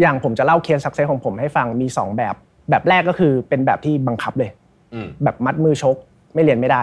[0.00, 2.34] อย่างผมจะเล่าเคส success ของผมให้ฟังมี 2 แบบ
[2.70, 4.50] แบบแรกก็คือเป็นแบบที่บังคับเลย
[4.94, 5.96] อืมแบบมัดมือชก
[6.34, 6.82] ไม่เรียนไม่ได้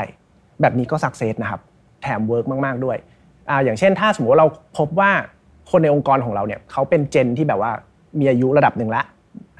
[0.61, 1.61] แบบนี้ก็ success นะครับ
[2.01, 2.97] แถม work มาก ๆ ด้วย
[3.49, 4.47] อ่าอย่างเช่นถ้าสมมติว่าเรา
[4.77, 5.11] พบว่า
[5.69, 7.71] คนในองค์กรของเราเนี่ยเขาเป็น gen ที่แบบว่า
[8.19, 9.03] มีอายุระดับหนึ่งละ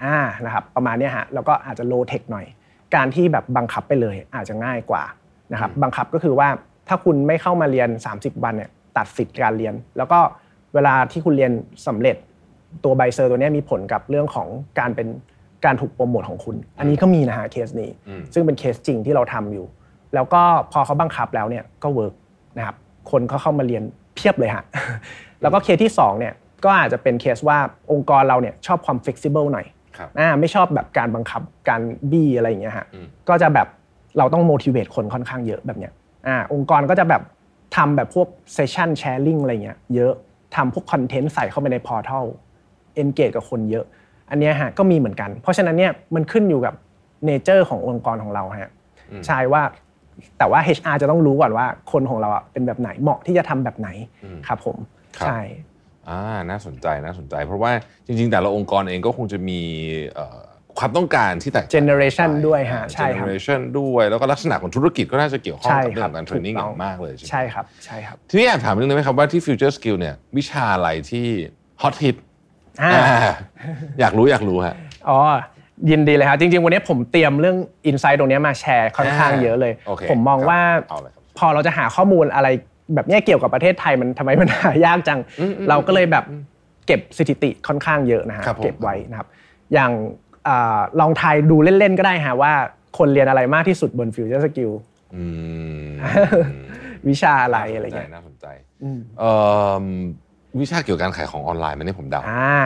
[0.03, 2.45] อ่านะครับประมาณเนี้ยฮะแล้วก็อาจจะ low tech หน่อย
[2.95, 5.03] การที่แบบบังคับไปเลยอาจจะง่ายกว่า
[5.53, 6.47] นะครับบังคับก็คือว่า
[6.87, 10.19] ถ้าคุณไม่เข้ามาเรียน 30 วันเนี่ยตัดสิทธิ์การเรียน แล้วก็
[10.73, 11.51] เวลาที่คุณเรียน
[11.87, 12.15] สำเร็จ
[12.83, 14.47] ตัวใบ cert ตัวเนี้ยมีผลกับเรื่องของ
[14.79, 15.07] การเป็น
[15.65, 19.65] การถูกโปรโมทของคุณ อันนี้ก็มีนะฮะเคสนี้อืมซึ่งเป็นเคสจริงที่เราทำอยู่
[20.13, 22.13] แล้วก็พอเขาบังคับแล้วเนี่ยก็ work
[22.57, 22.75] นะครับ
[23.11, 23.83] คนก็เข้ามาเรียน
[24.15, 24.63] เพียบเลยฮะ
[25.41, 26.33] แล้วก็เคสที่2เนี่ย
[26.65, 27.57] ก็อาจจะเป็นเคสว่า
[27.91, 29.65] องค์กรเราเนี่ยชอบความ flexible หน่อย
[29.97, 33.67] ครับอ่าไม่ชอบแบบการบังคับการบี้อะไรอย่างเงี้ยฮะอืมก็จะแบบ
[34.17, 35.93] เราต้อง motivate คนค่อนข้างเยอะแบบเนี้ย
[36.27, 37.21] อ่าองค์กรก็จะแบบ
[37.75, 38.27] ทำแบบพวก
[38.57, 40.13] session sharing อะไรเงี้ยเยอะ
[40.55, 42.25] ทำพวกคอนเทนต์ใส่เข้าไปใน portal
[43.01, 43.85] engage กับคนเยอะ
[44.29, 46.73] อันเนี้ยฮะก็มีเหมือนกัน เพราะฉะนั้นเนี่ยมันขึ้นอยู่กับ
[47.29, 48.71] nature ขององค์กรของเราฮะ
[49.27, 49.61] ใช่ว่า
[50.37, 53.89] แต่ว่า HR จะต้องรู้ก่อนว่าคนของเราอะเป็นแบบไหนเหมาะที่จะทำแบบไหน
[54.47, 55.41] ครับผมครับ ใช่
[56.09, 57.71] อ่าน่าสนใจน่าสนใจ เพราะว่า
[58.05, 59.59] จริง ๆ แต่ละองค์กรเองก็คงจะมี
[60.15, 60.39] เอ่อ
[60.79, 71.27] ความต้องการที่แตกต่าง Generation ไปด้วยฮะใช่ครับ generation ด้วยแล้วก็ลักษณะของธุรกิจก็น่าจะเกี่ยวข้องใช่กับเรื่คอรังบของการเทรนนิ่งถูอกต้องย่างมากเลยใช่ไหมใช่ครับใช่ครับทีนี้แอบถามนิดนึงได้ไหมครับว่าที่ Future Skill เนี่ยวิชาอะไรที่
[71.81, 72.15] ฮอตฮิต
[72.81, 72.93] อ่า
[73.99, 74.75] อยากรู้อยากรู้ฮะ
[75.09, 75.19] อ๋อ
[75.91, 82.47] ยินดีเลยครับจริง ๆ วันนี้ผมเตรียมเรื่องอินไซต์ตรงนี้มาแชร์ค่อนข้างเยอะเลยโอเคผมมองครับว่าเอาเลยครับพอเราจะหาข้อมูลอะไร
[82.95, 85.19] แบบเนี้ยเกี่ยวกับประเทศไทยมันทำไมมันหายากจัง
[85.69, 86.25] เราก็เลยแบบ
[86.87, 89.27] เก็บสถิติค่อนข้างเยอะนะฮะครับผมเก็บไว้นะครับ
[89.73, 89.91] อย่าง
[90.47, 92.53] อ่าลองทายดูเล่นๆก็ได้ฮะว่า
[92.97, 94.73] คนเรียนอะไรมากที่สุดบน Future Skill
[95.15, 95.23] อื
[95.87, 95.91] ม
[97.09, 98.45] วิชาอะไรอะไรเงี้ยน่าสนใจ
[99.19, 99.31] เอ่
[99.81, 99.85] อ
[100.59, 102.59] วิชาเกี่ยวกับการขายของออนไลน์ไหมอันนี้ผมเดาอ่า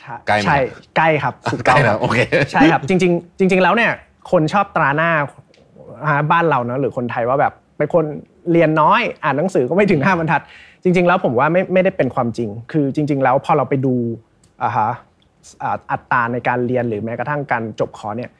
[0.00, 0.58] ใช่ใกล้ไหมใช่
[0.96, 2.18] ใกล้ครับถูกใกต้ล้องแล้วโอเค
[2.50, 3.92] ใช่ครับจริง ๆ จริง ๆ แล้วเนี่ย
[4.30, 5.10] คนชอบตราหน้า
[6.06, 8.04] อ่าบ้านเราเนอะหรือคนไทยว่าแบบเป็นคน
[8.52, 10.42] เรียนน้อยอ่านหนังสือก็ไม่ถึงห้าบรรทัด
[10.82, 13.94] จริง ๆ แล้วผมว่าไม่ไม่ได้เป็นความจริง คือจริง ๆ แล้วพอเราไปดู
[14.62, 14.90] อ่าฮะ
[15.62, 18.30] อ่าอัตราในการเรียนหรือแม้กระทั่งการจบคอร์สเนี่ย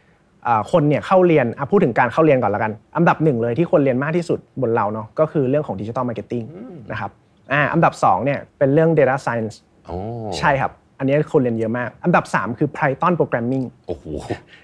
[0.47, 6.43] อ่าคนเนี่ยเข้าเรียนอะพูดถึงการเข้าเรียนก่อนละกัน อันดับหนึ่งเลยที่คนเรียนมากที่สุดบนเราเนาะก็คือเรื่องของดิจิ t a ลมาร์เก็ตติ้ง
[6.91, 7.11] นะครับ
[7.53, 9.55] อ่าอันดับสองเนี่ยเป็นเรื่อง Data Science
[9.87, 9.97] โอ้
[10.39, 14.05] ใช่ครับ อันนี้คนเรียนเยอะมาก อันดับ 3 คือ Python Programming โอ้โห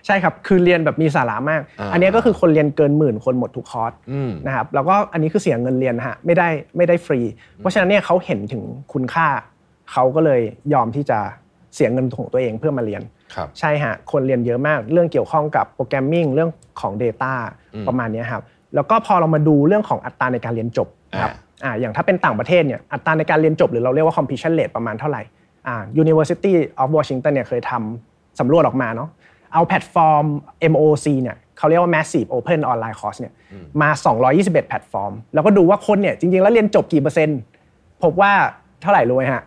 [0.06, 7.20] ใช่ครับ คือเรียนแบบมีสาระมากอ่าอันนี้ก็คือคนเรียนเกินหมื่นคนหมดทุกคอร์สอืมนะครับแล้วก็อันนี้คือเสียเงินเรียนนะฮะไม่ได้ไม่ได้ฟรี
[7.56, 9.26] เพราะฉะนั้นเนี่ยเขาเห็นถึงคุณค่า
[9.92, 10.40] เขาก็เลย
[10.72, 11.18] ยอมที่จะ
[11.74, 13.02] เสียเงินของตัวเองเพื่อมาเรียน
[13.34, 17.32] ครับใช่ฮะคนเรียนเยอะมาก เรื่องเกี่ยวข้องกับ programming เรื่องของ Data
[17.88, 18.42] ประมาณเนี้ยครับ
[18.74, 21.32] แล้วก็พอเรามาดูเรื่องของอัตราในการเรียนจบนะครับ
[21.64, 25.47] อ่าอย่างถ้าเป็นต่างประเทศเนี่ยอัตราในการเรียนจบหรือเราเรียกว่า completion rate ประมาณเท่าไหร่อ่า
[26.02, 26.52] University
[26.82, 29.08] of Washington เนี่ยเคยทำสำรวจออกมาเนาะ
[29.52, 30.24] เอาแพลตฟอร์ม
[30.72, 33.32] MOOC เนี่ยเขาเรียกว่า massive open online course เนี่ย
[33.80, 33.88] มา
[34.28, 37.38] 221 แพลตฟอร์ม แล้วก็ดูว่าคนเนี่ยจริง ๆ แล้วเรียนจบกี่เปอร์เซ็นต์
[38.02, 38.32] พบว่า
[38.82, 39.42] เท่าไหร่รู้ไหมฮะ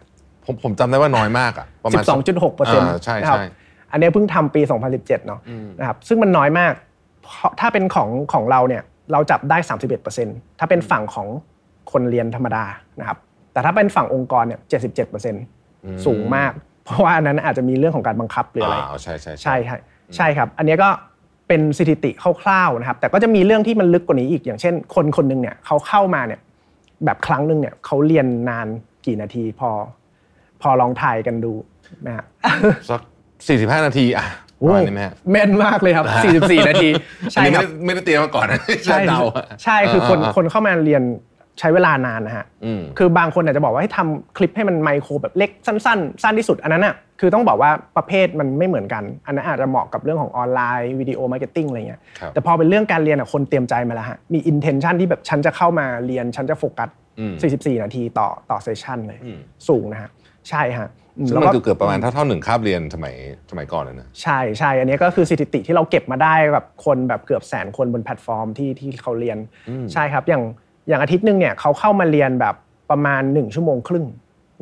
[0.46, 3.48] ผมผมจำได้ว่าน้อยมากอะประมาณ12.6เปอร์เซ็นต์ อ่าใช่นะครับใช่
[3.92, 5.40] อันนี้เพิ่งทำปี 2017 เนาะ
[5.80, 6.74] นะครับซึ่งมันน้อยมาก
[7.24, 9.58] เพราะถ้าเป็นของของเราเนี่ยเราจับได้
[10.10, 11.28] 31%ถ้าเป็นฝั่งของ
[11.92, 12.64] คนเรียนธรรมดา
[13.00, 13.18] นะครับ
[13.54, 14.60] แต่ถ้าเป็นฝั่งองค์กรเนี่ย
[15.08, 15.34] 77%
[16.06, 16.52] สูงมาก
[16.86, 19.80] เพราะว่าอันนั้นอาจจะมีเรื่องของการบังคับหรืออะไรอ่าใช่ใช่ใช่ครับ
[20.16, 20.90] ใช่ครับ อันนี้ก็
[21.48, 26.40] เป็นสถิติคร่าวๆนะครับ แต่ก็จะมีเรื่องที่มันลึกกว่านี้อีกอย่างเช่น คนคนหนึ่งเนี่ยเขาเข้ามาเนี่ย
[27.06, 28.68] แบบครั้งหนึ่งเนี่ยเขาเรียนนาน
[29.06, 29.70] กี่นาทีพอ
[30.62, 31.54] พอลองทายกันดู
[32.08, 32.26] นะฮะ
[32.90, 33.02] สัก
[33.48, 34.26] สี่สิบห้านาทีอะ
[34.60, 36.06] ประมาณนี้ไหมฮะแม่นมากเลยครับ
[36.38, 36.90] 44 นาที
[37.26, 41.04] อัใช่นนี้คไม่รับไดไม่ได้เตรียมมาก่อนนะใช่เดาอะใช่คือคนอ่าคนเข้ามาเรียน
[41.62, 60.10] ใช้เวลานานนะฮะอืมคือบางคนอาจจะบอกว่าให้ทำคลิปให้มันไมโครแบบเล็กสั้น ๆ สั้นที่สุดอันนั้นอะคือต้องบอกว่าประเภทมันไม่เหมือนกัน อันนั้นอาจจะเหมาะกับเรื่องของ online video marketing อะไรเงี้ยครับแต่พอเป็นเรื่องการเรียนอะคนเตรียมใจมาแล้วฮะมี intention ที่แบบฉันจะเข้ามาเรียนฉันจะโฟกัสอืม44 นาทีต่อต่อ session เลยอืมสูงนะฮะ
[60.50, 63.16] ใช่ฮะอืมซึ่งแล้วมันก็คือเกือบประมาณเท่าเท่าหนึ่งคาบเรียนสมัย
[63.52, 69.38] สมัยก่อนเลยนะใช่ใช่อันนี้ก็คือสถิติที่เราเก็บมาได้กับคนแบบเกือบแสนคนบนแพลตฟอร์มที่ที่เขาเรียน
[69.94, 70.44] ใช่ครับอย่าง
[70.88, 72.56] อย่างอาทิตย์หนึ่งเนี่ยเขาเข้ามาเรียนแบบ
[72.92, 74.06] ประมาณ 1 ชั่วโมงครึ่ง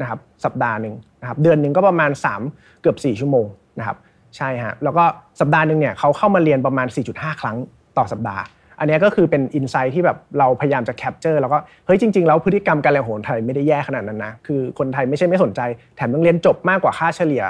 [0.01, 2.11] นะครับสัปดาห์หนึ่งนะครับเดือนหนึ่งก็ประมาณ
[2.45, 3.45] 3 เกือบ 4 ชั่วโมง
[3.79, 3.97] นะครับ
[4.37, 5.03] ใช่ฮะแล้วก็
[5.39, 7.57] สัปดาห์หนึ่งเนี่ยเขาเข้ามาเรียนประมาณ 4.5 ครั้ง
[7.97, 8.43] ต่อสัปดาห์
[8.79, 15.61] อันนี้ก็คือเป็น insight ที่แบบเราพยายามจะ capture แล้วก็เฮ้ยจริง ๆ แล้วพฤติกรรมการเรียนของคนไทยไม่ได้แย่ขนาดนั้นนะคือคนไทยไม่ใช่ไม่สนใจ
[15.95, 17.43] แถมยังเรียนจบมากกว่าค่าเฉลี่ย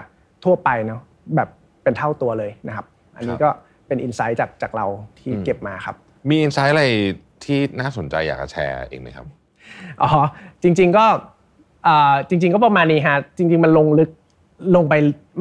[0.43, 1.01] ทั่วไปเนาะ
[1.35, 1.49] แบบ
[1.83, 3.49] เป็นเท่าตัวเลยนะครับ อันนี้ก็
[3.87, 4.85] เป็น insight จากจากเรา
[5.19, 5.95] ที่เก็บมาครับ
[6.29, 6.85] มี insight อะไร
[7.43, 9.27] ที่น่าสนใจอยากจะแชร์อีกไหมครับ
[10.01, 10.09] อ๋อ
[10.63, 11.05] จริง ๆก็
[11.87, 14.09] อ่าจริง ๆ ก็ประมาณนี้ฮะจริง ๆ มันลงลึก
[14.75, 14.93] ลงไป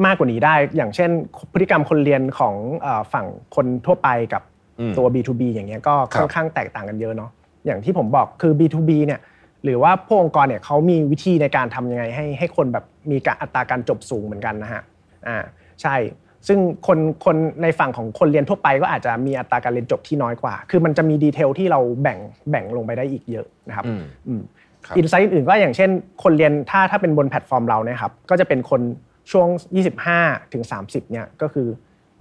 [0.05, 1.09] มากกว่านี้ได้ อย่างเช่น
[1.53, 4.43] พฤติกรรมคนเรียนของเอ่อฝั่งคนทั่วไปกับ
[4.79, 7.31] อืมตัว B2B อย่างเงี้ยก็ครับค่อนข้างแตกต่างกันเยอะเนาะ
[7.65, 9.19] อย่างที่ผมบอกคือ B2B เนี่ย
[9.63, 14.81] หรือว่าพวกองค์กรเนี่ยเขามีวิธีในการทำยังไงให้ให้คนแบบมีการอัตราการจบสูงเหมือนกันนะฮะ
[15.27, 15.37] อ่า
[15.81, 15.95] ใช่
[16.47, 22.17] ซึ่งคนคนในฝั่งของคนเรียนทั่วไปก็อาจจะมีอัตราการเรียนจบที่น้อยกว่า คือมันจะมี detail ที่เราแบ่ง
[22.49, 24.41] แบ่งลงไปได้อีกเยอะนะครับอืมอืม
[24.85, 25.89] ครับ insight อื่นๆก็อย่างเช่น
[26.23, 28.81] คนเรียนถ้าถ้าเป็นบนแพลตฟอร์มเราเนี่ยครับก็จะเป็นคน
[29.31, 29.47] ช่วง
[30.05, 31.67] 25ถึง30เนี่ยก็คือ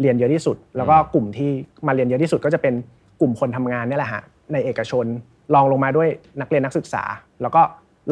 [0.01, 1.51] เรียนเยอะที่สุด แล้วก็กลุ่มที่
[1.87, 2.75] มาเรียนเยอะที่สุดก็จะเป็น
[3.21, 5.05] กลุ่มคนทำงานเนี่ยแหละฮะในเอกชน
[5.55, 6.09] รองลงมาด้วย
[6.41, 7.03] นักเรียนนักศึกษา
[7.43, 7.63] แล้วก็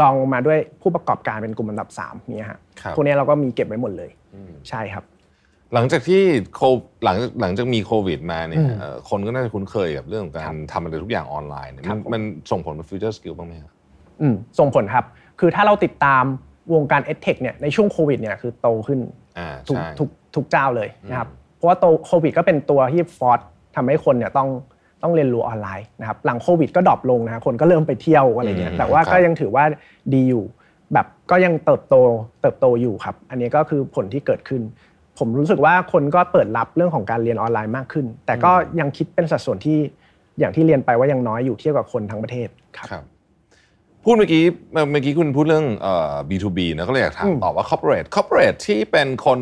[0.00, 4.10] รองลงมาด้วยผู้ประกอบการเป็นกลุ่มอันดับ3เนี่ยฮะครับพวกนี้เราก็มีเก็บไว้หมดเลย
[4.68, 5.04] ใช่ครับ
[5.74, 6.20] หลังจากที่
[6.54, 6.60] โค
[7.04, 13.72] หลังหลังจากมีโควิดมาเนี่ยอืมเอ่อคนก็น่าจะคุ้นเคยกับเรื่องของการทำอะไรทุกอย่างออนไลน์เนี่ยครับนผมมันส่งผลกับ FutureSkill บ้างไหมครับ
[14.20, 15.04] อืมส่งผลครับ
[15.40, 16.24] คือถ้าเราติดตาม
[16.74, 19.00] วงการ e d t e c h เนี่ยในช่วงโควิดเนี่ยคือโตขึ้น
[19.38, 23.40] อ่าทุกใช่ทุกทุกเจ้าเลยนะครับเพราะว่าตัวโควิดก็เป็นตัวที่ force
[23.76, 24.48] ทำให้คนเนี่ยต้อง
[25.02, 29.64] ต้องเรียนรู้ออนไลน์นะครับหลังโควิดก็ drop ลงนะคนก็เริ่มไปเที่ยวอะไรเงี้ยอืมแต่ว่าครับก็ยังถือว่า
[30.14, 30.44] ดีอยู่
[30.92, 31.94] แบบก็ยังเติบโต
[32.40, 34.62] เติบโตอยู่ครับ อันนี้ก็คือผลที่เกิดขึ้น
[35.18, 39.78] ผมรู้สึกว่าคนก็เปิดรับเรื่องของการเรียนออนไลน์มากขึ้น แต่ก็ยังคิดเป็นสัดส่วนที่
[40.38, 43.04] อย่างที่เรียนไปว่ายังน้อยอยู่เทียบกับคนทั้งประเทศครับครับ
[44.04, 49.40] พูดเมื่อกี้เมื่อเมื่อกี้คุณพูดเรื่องเอ่อ B2B นะก็เลยอยากถามอืมต่อว่า corporate corporate ที่เป็นคน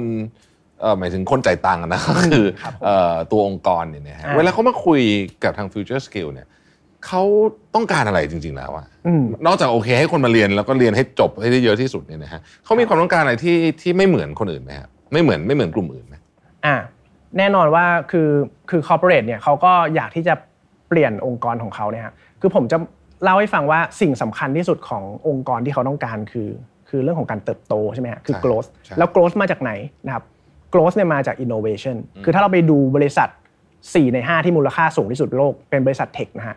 [0.81, 5.01] เอ่อหมายถึงคนจ่ายตังค์นะก็คือครับผมเอ่อตัวองค์กรเนี่ยนะฮะอ่าเวลาเขามาคุย
[5.45, 6.47] กับทาง Future Skill เนี่ย
[7.07, 7.23] เขา
[7.75, 16.17] ต้องการอะไรจริง ๆ แล้วอะอืมนอกจากโอเคให้คนมาเรียนแล้วก็เรียนให้จบให้ได้เยอะที่สุดเนี่ยนะฮะเขามีความต้องการอะไรที่ที่ไม่เหมือนคนอื่นไหมครับ ไม่เหมือนไม่เหมือนกลุ่มอื่นไหม
[16.67, 16.77] อ่า
[17.39, 18.29] แน่นอนว่าคือ
[18.71, 20.35] คือ corporate เนี่ยเขาก็อยากที่จะ
[20.89, 22.77] เปลี่ยนองค์กรของเขาเนี่ยฮะคือผมจะ
[23.23, 26.49] เล่าให้ฟังว่าสิ่งสำคัญที่สุดขององค์กรที่เขาต้องการคือ
[26.89, 29.73] คือเรื่องของการเติบโตใช่ไหมฮะคือใช่ growth ใช่แล้ว growth มาจากไหน
[30.07, 30.25] นะครับ
[30.73, 33.29] growth เนี่ยมาจาก innovation คือถ้าเราไปดูบริษัท
[33.73, 36.57] 4 ใน 5 ที่มูลค่าสูงที่สุดโลก เป็นบริษัท tech นะฮะ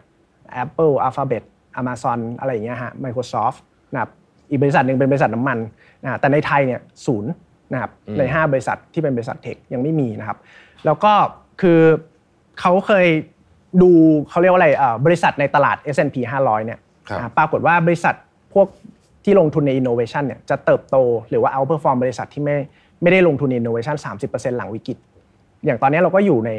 [0.63, 1.43] Apple Alphabet
[1.79, 3.59] Amazon อะไรอย่างเงี้ยฮะ Microsoft
[3.93, 4.11] นะครับ
[4.49, 5.57] อีกบริษัทหนึ่งเป็นบริษัทน้ำมัน
[6.03, 7.31] นะฮะแต่ในไทยเนี่ยศูนย์
[7.73, 10.37] นะครับใน 5 บริษัทที่เป็นบริษัทเทคยังไม่มีนะครับ
[10.85, 11.13] แล้วก็
[11.61, 11.79] คือ
[12.59, 13.07] เขาเคย
[13.81, 13.91] ดู
[14.29, 18.15] เขาเรียกว่าอะไรอ่าบริษัทในตลาด S&P 500 เนี่ยครับอ่าปรากฏว่าบริษัท
[18.53, 18.67] พวก
[19.23, 20.97] ที่ลงทุนใน innovation เนี่ยจะเติบโต
[21.29, 22.55] หรือว่า outperform บริษัทที่ไม่
[23.01, 24.97] ไม่ได้ลงทุนใน innovation 30%หลังวิกฤต
[25.65, 26.51] อย่างตอนนี้เราก็อยู่ใน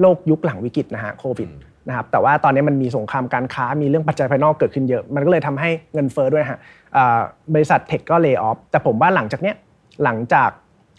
[0.00, 1.48] โลกยุคหลังวิกฤตนะฮะโควิด
[1.88, 6.58] นะครับแต่ว่าตอนนี้มันมีสงครามการค้ามีเรื่องปัจจัยภายนอกเกิดขึ้นเยอะ มันก็เลยทำให้เงินเฟ้อด้วยฮะ
[6.96, 7.20] อ่า
[7.54, 9.56] บริษัทเทคก็เลิกออฟแต่ผมว่าหลังจากเนี้ย
[10.04, 10.50] หลังจาก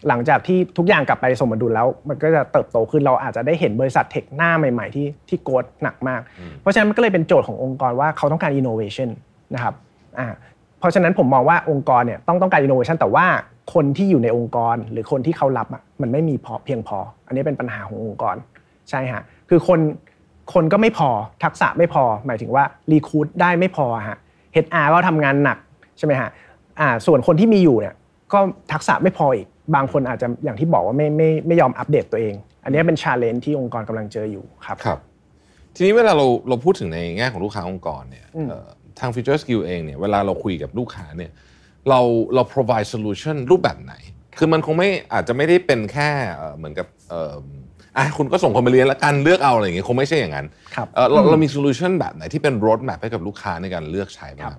[0.08, 6.20] หลังจากที่ทุกอย่างกลับไปสมดุลแล้ว มันก็จะเติบโตขึ้นเราอาจจะได้เห็นบริษัทเทคหน้าใหม่ ๆ ที่ที่โกรธหนักมาก
[6.60, 9.08] เพราะฉะนั้นมันก็เลยเป็นโจทย์ขององค์กรว่าเขาต้องการ innovation
[9.54, 9.74] นะครับ
[10.18, 10.28] อ่า
[10.78, 13.26] เพราะฉะนั้นผมมองว่าองค์กรเนี่ยต้องต้องการ innovation แต่ว่า
[13.74, 18.36] คนที่อยู่ในองค์กร หรือคนที่เขารับอะมันไม่มีพอเพียงพอ อันนี้เป็นปัญหาขององค์กร
[18.90, 19.80] ใช่ฮะคือคน
[20.54, 21.08] คนก็ไม่พอ
[21.44, 24.18] ทักษะไม่พอ หมายถึงว่า recruit ได้ไม่พอฮะ
[24.64, 25.58] HR ก็ทำงานหนัก
[25.98, 26.30] ใช่ไหมฮะ
[26.80, 27.94] อ่าส่วนคนที่มีอยู่เนี่ย
[28.32, 28.38] ก็
[28.72, 34.98] ทักษะไม่พออีก บางคนอาจจะอย่างที่บอกว่าไม่ไม่ไม่ยอมอัปเดตตัวเอง อันนี้เป็น challenge ที่องค์กรกำลังเจออยู่ครับครับ
[35.74, 38.66] ทีนี้เวลาเราเราพูดถึงในแง่ของลูกค้าองค์กรเนี่ยเอ่อ
[38.98, 41.30] ทาง Future Skill เองเนี่ยเวลาเราคุยกับลูกค้าเนี่ย
[41.88, 42.00] เรา
[42.34, 43.94] เรา provide solution รูปแบบไหน
[44.38, 47.34] คือมันคงไม่อาจจะไม่ได้เป็นแค่เอ่อเหมือนกับเอ่อ
[47.96, 54.56] อะคุณก็ส่งคนมาเรียนแล้วกันเลือกเอาอะไรอย่างเงี้ยคงไม่ใช่อย่างนั้นครับเอ่อเราเรามี solution แบบไหนที่เป็น road map ให้กับลูกค้าในการเลือกใช้บ้าง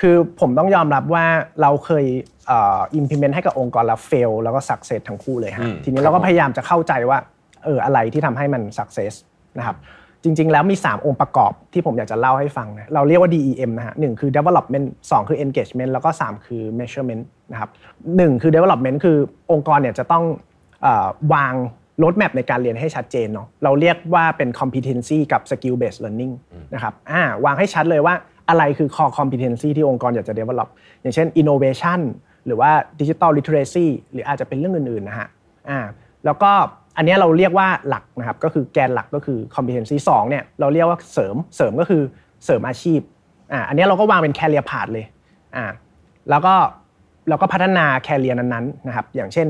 [0.00, 1.24] ครับคือผมต้องยอมรับว่า
[1.62, 2.04] เราเคย
[2.46, 7.18] เอ่อ implement ให้กับองค์กรแล้ว fail แล้วก็ success ทั้งคู่เลยฮะอืมทีนี้ครับเราก็ผมพยายามจะเข้าใจว่า
[7.64, 9.12] เอออะไรที่ทำให้มัน success
[9.58, 9.76] นะครับ
[10.24, 17.70] จริง ๆ แล้วมี 3 องค์ประกอบที่ผมอยากจะเล่าให้ฟังนะเราเรียกว่า DEM นะฮะหนึ่งคือ development 2 คือ engagement แล้วก็ 3 คือ measurement นะครับ
[18.16, 19.16] หนึ่งคือ development คือ
[19.52, 20.24] องค์กรเนี่ยจะต้อง
[20.82, 21.54] เอ่อวาง
[22.02, 26.32] roadmap ในการเรียนให้ชัดเจนเนาะเราเรียกว่าเป็น competency กับ skill based learning
[26.74, 28.14] นะครับอ่าวางให้ชัดเลยว่า
[28.48, 30.68] อะไรคือ core competency ที่องค์กรอยากจะ develop
[31.00, 32.00] อย่างเช่น innovation
[32.46, 35.28] หรือว่า digital literacy หรืออาจจะเป็นเรื่องอื่นๆนะฮะ
[35.68, 35.78] อ่า
[36.24, 36.50] แล้วก็
[36.96, 42.02] อันนี้เราเรียกว่าหลักนะครับก็คือแกนหลักก็คือ competency สองเนี่ยเราเรียกว่าเสริมเสริมก็คือ
[42.44, 43.00] เสริมอาชีพ
[43.52, 45.06] อ่าอันนี้เราก็วางเป็น career path เลย
[45.56, 45.64] อ่า
[46.30, 46.54] แล้วก็
[47.28, 49.46] เราก็พัฒนา career นั้นๆนะครับอย่างเช่น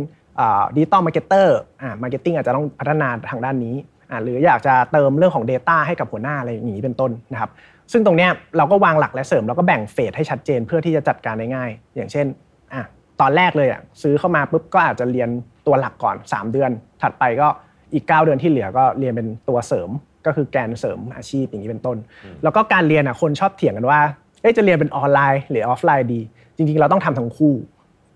[0.75, 1.57] digital marketer
[2.03, 3.75] marketing อาจจะต้องพัฒนาทางด้านนี้
[4.11, 7.51] อ่าหรืออยากจะเติมเรื่องของ Data ให้กับหัวหน้าอะไรอย่างนี้เป็นต้นนะครับ
[7.93, 12.27] ซึ่งตรงเนี้ยเราก็วางหลักและเสริมแล้วก็แบ่ง phase ให้ชัดเจนเพื่อที่จะจัดการได้ง่าย อย่างเช่น
[12.73, 12.83] อะ
[13.21, 15.29] ตอนแรกเลยอะซื้อเข้ามาปุ๊บก็อาจจะเรียน
[15.67, 16.71] ตัวหลักก่อน 3 เดือน
[17.03, 17.49] ถัดไปก็
[17.95, 19.91] อีก 9 เดือนที่เหลือก็เรียนเป็นตัวเสริม
[20.27, 21.97] ก็คือแกนเสริมอาชีพอย่างนี้เป็นต้น
[22.43, 24.01] แล้วก็การเรียนอะคนชอบเถียงกันว่า
[24.41, 26.21] เอ๊ะจะเรียนเป็นออนไลน์หรือออฟไลน์ดี
[26.57, 27.55] จริงๆ เราต้องทำทั้งคู่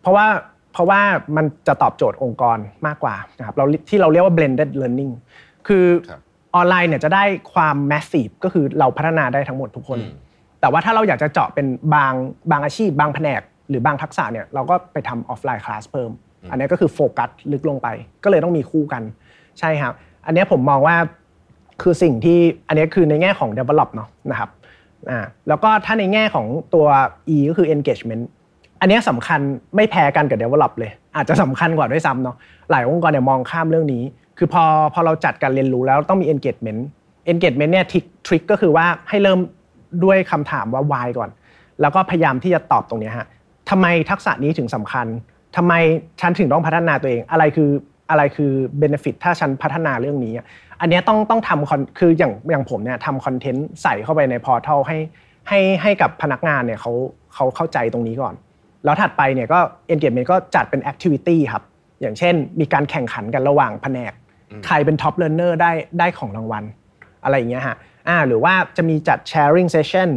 [0.01, 0.27] เพราะว่า
[0.73, 1.01] เพราะว่า
[1.37, 5.13] มันจะตอบโจทย์องค์กรมากกว่านะครับเราที่เราเรียกว่า blended learning
[5.69, 6.21] คือครับ
[6.55, 9.99] ออนไลน์เนี่ยจะได้ความ massive ก็คือเราพัฒนาได้ทั้งหมดทุกคน
[10.61, 12.13] แต่ว่าถ้าเราอยากจะเจาะเป็นบาง
[12.51, 16.11] บางอาชีพ บางแผนก หรือบางทักษะเนี่ยเราก็ไปทำ offline class เพิ่ม
[16.51, 17.89] อันนี้ก็คือโฟกัสลึกลงไป
[18.25, 19.03] ก็เลยต้องมีคู่กัน
[19.59, 19.95] ใช่ครับ
[20.27, 20.97] อันนี้ผมมองว่า
[21.83, 22.39] คือสิ่งที่
[22.69, 24.51] อันนี้คือในแง่ของ develop เนาะนะครับ
[25.11, 26.87] อ่าแล้วก็ถ้าในแง่ของตัว
[27.35, 28.25] E ก็คือ engagement
[28.81, 29.41] อันเนี้ยสำคัญ
[29.77, 32.37] ไม่แพ้กันกับ develop เลย อาจจะสำคัญกว่าด้วยซ้ำเนาะ
[32.71, 34.03] หลายองค์กรเนี่ยมองข้ามเรื่องนี้
[34.39, 34.65] คือพอ
[34.95, 36.81] พอเราจัดการเรียนรู้แล้วต้องมี engagement
[37.33, 39.39] engagement เนี่ยทริคทริคก็คือว่าให้เริ่ม
[40.05, 41.31] ด้วยคำถามว่า why ก่อน
[41.81, 43.27] แล้วก็พยายามที่จะตอบตรงนี้ฮะ
[43.71, 45.07] ทำไมทักษะนี้ถึงสำคัญ
[45.57, 45.73] ทำไม
[46.21, 47.71] ฉันถึงต้องพัฒนาตัวเอง อะไรคือ
[48.11, 50.33] อะไรคือ benefit ถ้าฉันพัฒนาเรื่องนี้
[50.81, 54.99] อันนี้ต้องต้องทำ con- คืออย่างอย่างผมเนี่ยทำคอนเทนต์ใส่เข้าไปในพอร์ทัลให้
[55.49, 56.93] ให้ให้กับพนักงานเนี่ยเขา
[57.35, 58.35] เขาเข้าใจตรงนี้ก่อน
[58.85, 59.59] แล้วถัดไปเนี่ยก็
[59.93, 61.63] engagement ก็จัดเป็น activity ครับ
[62.01, 64.13] อย่างเช่น มีการแข่งขันกันระหว่างแผนก
[64.67, 66.65] ใครเป็น top learner ได้ได้ของรางวัล
[67.25, 67.77] อะไรอย่างเงี้ยฮะ
[68.09, 70.11] อ่าหรือว่าจะมีจัด sharing session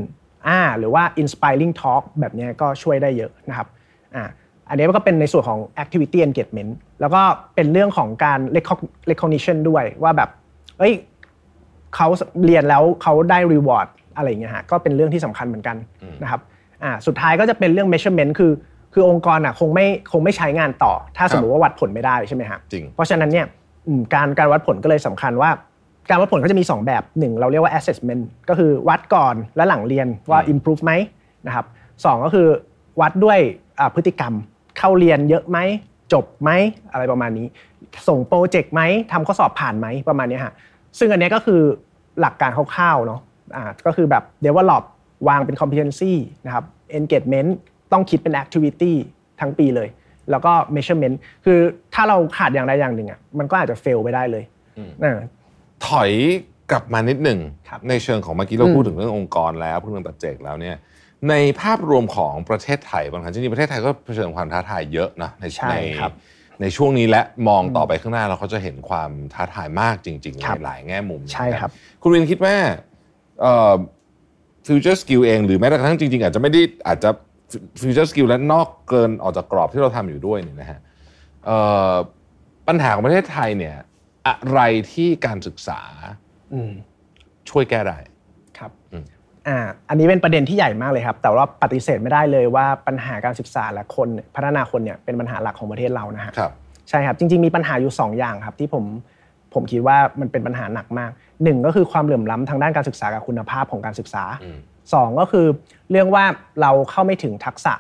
[0.48, 3.68] อ่าหรือว่า inspiring talk แบบเนี้ยก็ช่วยได้เยอะนะครับ
[4.16, 4.24] อ่า
[4.70, 6.72] อันนี้ก็เป็นในส่วนของ activity engagement
[7.02, 7.22] แล้วก็
[7.56, 10.30] เป็นเรื่องของการ recog- recognition ด้วยว่าแบบ
[10.80, 10.94] เอ้ย
[11.96, 12.08] เขา
[12.46, 15.78] เรียนแล้วเขาได้ reward อะไรอย่างเงี้ยฮะก็เป็นเรื่องที่สำคัญเหมือนกัน
[16.24, 16.42] นะครับ
[16.84, 18.52] อ่าสุดท้ายก็จะเป็นเรื่อง measurement คือ
[18.94, 23.65] คือองค์กรอะคงไม่คงไม่ใช้งานต่อ ถ้าสมมติว่าวัดผลไม่ได้ใช่ไหมฮะจริงเพราะฉะนั้นเนี่ยอืม
[24.14, 25.52] การการวัดผลก็เลยสำคัญว่า
[26.10, 30.92] การวัดผลก็จะมี 2 แบบหนึ่งเราเรียกว่า assessment ก็คือวัดก่อนและหลังเรียนว่า improve ไหม
[31.48, 31.66] นะครับ
[32.06, 32.48] สองก็คือ
[33.02, 33.40] วัดด้วย
[33.80, 34.34] อ่าพฤติกรรม
[34.78, 35.58] เข้าเรียนเยอะไหม
[36.14, 36.50] จบไหม
[36.92, 37.48] อะไรประมาณนี้
[38.08, 40.54] ส่งโปรเจกต์ไหมทำข้อสอบผ่านไหมประมาณเนี้ยฮะ
[41.00, 41.62] ซึ่งอันเนี้ยก็คือ
[42.20, 43.22] หลักการคร่าวๆเนาะ
[43.56, 44.84] อ่าก็คือแบบ develop
[45.28, 46.14] วางเป็น competency
[46.46, 46.66] นะครับ
[47.00, 47.50] engagement
[47.92, 48.94] ต้องคิดเป็น activity
[49.40, 49.88] ทั้งปีเลย
[50.32, 51.60] แล้วก็ measurement คือ
[51.94, 54.44] ถ้าเราขาดอย่างใดอย่างหนึ่งอะมันก็อาจจะ fail ไปได้เลย
[55.02, 55.18] เออ
[55.88, 56.12] ถอย
[56.72, 60.76] กลับมานิดหนึ่งครับในเชิงของเมื่อกี้เราพูดถึงเรื่ององค์กรแล้วพูดเรื่องปัจเจกแล้วเนี่ย
[61.30, 66.12] ในภาพรวมของประเทศไทยบางครั้งจริงๆประเทศไทยก็เผชิญความท้าทายเยอะนะในใช่ในครับ
[66.62, 71.70] ในช่วงนี้และมองต่อไปข้างหน้าเราก็จะเห็นความท้าทายมากจริงๆครับในหลายแง่มุมใช่ครับ
[72.02, 72.56] คุณวินคิดว่า
[74.68, 77.10] FutureSkill เอง หรือแม้แต่กระทั่งจริง ๆ อาจจะไม่ได้อาจจะ
[77.82, 80.80] FutureSkill และนอกเกินออกจากกรอบที่เราทำอยู่ด้วยเนี่ยนะฮะ
[81.46, 81.58] เอ่
[81.92, 81.94] อ
[82.68, 83.76] ปัญหาของประเทศไทยเนี่ย
[84.28, 84.60] อะไร
[84.92, 85.80] ที่การศึกษา
[86.54, 86.72] อืม
[87.50, 87.98] ช่วยแก้ได้
[88.58, 89.06] ครับอืม
[89.48, 89.58] อ่า
[89.90, 96.52] อันนี้เป็นประเด็นที่ใหญ่มากเลยครับ แต่ว่าปฏิเสธไม่ได้เลยว่าปัญหาการศึกษาและคนพัฒนาคนเนี่ยเป็นปัญหาหลักของประเทศเรานะฮะครับ
[96.90, 98.86] ใช่ครับจริง ๆมีปัญหาอยู่ 2 อย่างครับ ที่ผม
[99.54, 101.12] ผมคิดว่ามันเป็นปัญหาหนักมาก
[101.44, 104.24] หนึ่งก็คือความเหลื่อมล้ำทางด้านการศึกษากับคุณภาพของการศึกษา
[104.86, 105.46] อืมสองก็คือ
[105.92, 106.26] เรื่องว่า
[106.62, 107.74] เราเข้าไม่ถึงทักษะ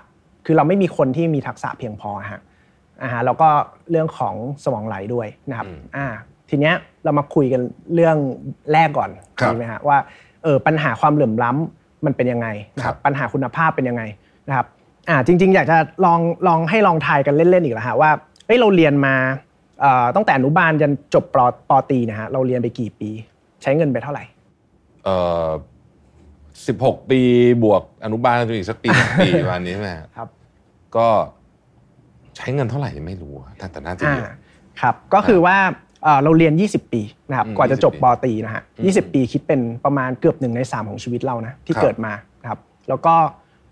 [0.45, 2.41] คือเราไม่มีคนที่มีทักษะเพียงพอฮะ
[3.01, 3.49] อ่าฮะแล้วก็
[3.91, 6.05] เรื่องของสมองไหลด้วยนะครับอืมอ่า
[6.49, 7.61] ทีเนี้ยเรามาคุยกัน
[7.95, 8.17] เรื่อง
[8.73, 9.97] แรกก่อนครับดีไหมฮะว่า
[10.43, 14.03] เออปัญหาความเหลื่อมล้ำมันเป็นยังไงนะคครัรับบปัญหาคุณภาพเป็นยังไง
[14.47, 14.67] นะครับ
[15.09, 18.11] อ่าจริง ๆ อยากจะลองลองให้ลองทายกันเล่นๆอีกแล้วฮะว่า
[18.45, 19.15] เอ้ยเราเรียนมา
[19.81, 23.09] เอ่อตั้งแต่อนุบาลจนจบปอปอตรีนะฮะเราเรียนไปกี่ปี
[23.61, 24.23] ใช้เงินไปเท่าไหร่
[25.03, 25.15] เอ่
[25.45, 25.47] อ
[26.67, 27.19] สิบหกปี
[27.63, 30.29] บวกอนุบาลจนอีกสักปีสองปีประมาณนี้ใช่ไหมฮะครับ
[30.97, 31.07] ก็
[32.37, 34.33] ใช้เงินเท่าไหร่ไม่รู้อะแต่แต่น่าจะอ่าเยอะ
[34.81, 35.57] ครับก็คือว่า
[36.03, 43.15] เอ่อเราเรียน 20 ปีนะครับอืมกว่าจะจบ20ปอตรีนะฮะอืม20 ปีคิดเป็นประมาณเกือบหนึ่งใน 3 ของชีวิตเรานะที่ครับเกิดมานะครับแล้วก็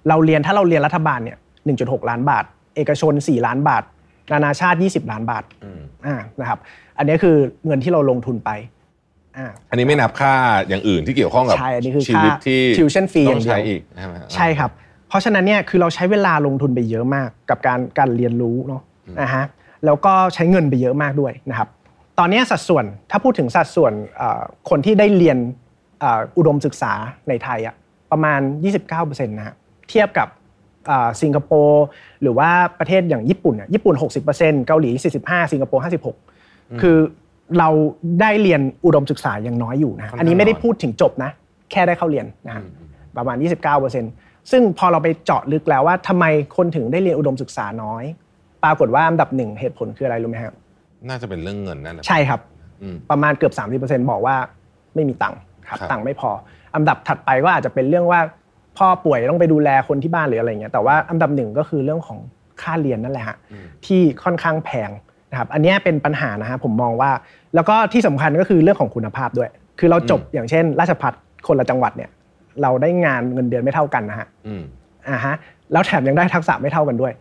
[0.09, 1.37] เราเรียนถ้าเราเรียนรัฐบาลเนี่ย
[1.73, 2.43] 1.6 ล้านบาท
[2.75, 3.83] เอกชน 4 ล้านบาท
[4.31, 6.59] นานาชาติ 20 ล้านบาทอืมอ่านะครับ
[6.97, 8.49] อันนี้คือเงินที่เราลงทุนไป
[9.37, 10.33] อ่าอันนี้ไม่นับค่า
[10.69, 14.71] อย่างอื่นที่เกี่ยวข้องกับใช่อันนี้คือชีวิตค่าที่ tuition fee ต้องใช้อย่างเดียวอีกใช่ไหมใช่ครับ
[15.07, 18.81] เพราะฉะนั้นเนี่ยคือเราใช้เวลาลงทุนไปเยอะมากกับการการเรียนรู้เนาะ
[19.21, 19.43] นะฮะ
[19.85, 21.69] แล้วก็ใช้เงินไปเยอะมากด้วยนะครับ
[22.19, 25.37] ตอนนี้สัดส่วนถ้าพูดถึงสัดส่วนเอ่อคนที่ได้เรียน
[25.99, 26.93] เอ่ออุดมศึกษา
[27.29, 27.75] ในไทยอะ
[28.11, 28.39] ประมาณ
[28.81, 29.55] 29%นะฮะ
[29.89, 30.27] เทียบกับ
[30.87, 31.85] เอ่อสิงคโปร์
[32.21, 33.95] หรือว่าประเทศอย่างญี่ปุ่นอะญี่ปุ่น
[34.31, 34.89] 60%เกาหลี
[35.21, 35.83] 45 สิงคโปร์
[36.29, 36.97] 56 คือ
[37.59, 37.69] เรา
[38.21, 41.31] ได้เรียนอุดมศึกษาอย่างน้อยอยู่นะอันนี้ไม่ได้พูดถึงจบนะ
[41.71, 42.63] แค่ได้เข้าเรียนนะฮะ
[43.17, 43.35] ประมาณ
[43.93, 46.25] 29%ซึ่งพอเราไปเจาะลึกแล้วว่าทำไม
[46.57, 48.03] คนถึงได้เรียนอุดมศึกษาน้อย
[48.63, 50.53] ปรากฏว่าอันดับหนึ่งเหตุผลคืออะไรรู้ไหมครับ
[51.09, 52.39] น่าจะเป็นเรื่องเงินนั่นแหละใช่ครับ
[52.81, 54.35] อืมประมาณเกือบ 30%บอกว่า
[54.95, 56.31] ไม่มีตังค์ครับครับตังค์ไม่พอ
[56.75, 58.19] อันดับถัดไปก็อาจจะเป็นเรื่องว่า
[58.77, 62.19] พ่อป่วยต้องไปดูแลคนที่บ้านหรืออะไรเงี้ยแต่ว่าอันดับหนึ่งก็คือเรื่องของ
[62.61, 63.37] ค่าเรียนนั่นแหละฮะ
[63.85, 64.89] ที่ค่อนข้างแพง
[65.33, 67.11] นะครับอันเนี้ยเป็นปัญหานะฮะผมมองว่า
[67.55, 71.13] แล้วก็ที่สำคัญก็คือเรื่องของคุณภาพด้วย คือเราจบอย่างเช่น ราชพัฒ
[71.47, 72.09] คนละจังหวัดเนี่ย
[72.61, 74.63] เราได้งานเงินเดือนไม่เท่ากันนะฮะอืม
[75.09, 75.35] อ่าฮะ
[75.71, 77.13] แล้วแถมยังได้ทักษะไม่เท่ากันด้วย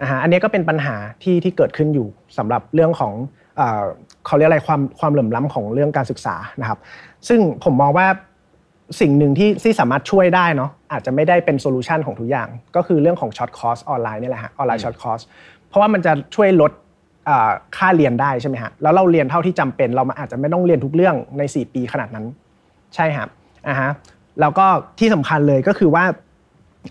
[0.00, 2.06] อ่าฮะอันนี้ก็เป็นปัญหาที่ที่เกิดขึ้นอยู่
[2.38, 3.12] สำหรับเรื่องของ
[3.56, 3.82] เอ่อ
[4.26, 6.78] เขาเรียกอะไรความความเหลื่อมล้ำของเรื่องการศึกษานะครับ
[7.28, 8.06] ซึ่งผมมองว่า
[9.00, 15.20] สิ่งหนึ่งที่ที่สามารถช่วยได้เนาะอาจจะไม่ได้เป็น solution ของทุกอย่าง ก็คือเรื่องของ short course online นี่แหละฮะ online short course
[15.68, 16.91] เพราะว่ามันจะช่วยลดอ่า
[17.76, 22.26] ค่าเรียนได้ใช่ไหมฮะแล้วเราเรียนเท่าที่จำเป็น เราอาจจะไม่ต้องเรียนทุกเรื่องใน 4 ปีขนาดนั้น
[22.94, 23.28] ใช่ครับ
[23.68, 23.90] อ่าฮะ
[24.40, 24.66] แล้วก็
[24.98, 26.04] ที่สำคัญเลยก็คือว่า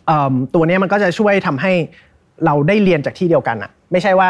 [0.08, 1.72] เอิ่มตัวเนี้ยมันก็จะช่วยทำให้
[2.46, 4.30] เราได้เรียนจากที่เดียวกันอะไม่ใช่ว่า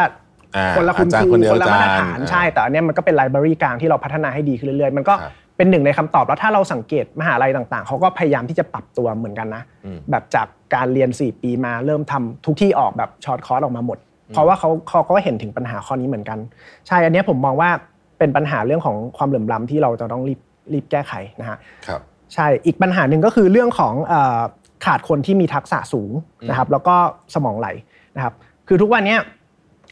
[0.56, 13.98] อ่าคนละคุณอาจารคย์รูคนเดียวคนละมาตรอาจารย์ฐานอ่าใช่แต่อันเนี้ยมันก็เป็น library กลางที่เราพัฒนาให้ดีขึ้นเรื่อยๆ มันก็ครับเป็นหนึ่งในคำตอบแล้วถ้าเราสังเกตมหาลัยต่าง ๆเขาก็พยายามที่จะปรับตัวเหมือนกันนะอืมแบบจากการเรียน 4 ปีมาเริ่มทำทุกที่ออกแบบ short course ออกมาหมด
[14.32, 16.38] เพราะว่าเขาเขาก็เห็นถึงปัญหาข้อนี้เหมือนกัน
[16.86, 17.70] ใช่อันเนี้ยผมมองว่า
[18.18, 20.40] เป็นปัญหาเรื่องของความเหลื่อมล้ำที่เราจะต้องรีบ
[20.72, 22.00] รีบแก้ไขนะฮะครับ
[22.34, 24.40] ใช่อีกปัญหาหนึ่งก็คือเรื่องของเออ
[24.84, 26.12] ขาดคนที่มีทักษะสูง
[26.48, 26.94] นะครับ แล้วก็
[27.34, 27.68] สมองไหล
[28.16, 28.34] นะครับ
[28.68, 29.20] คือทุกวันเนี้ย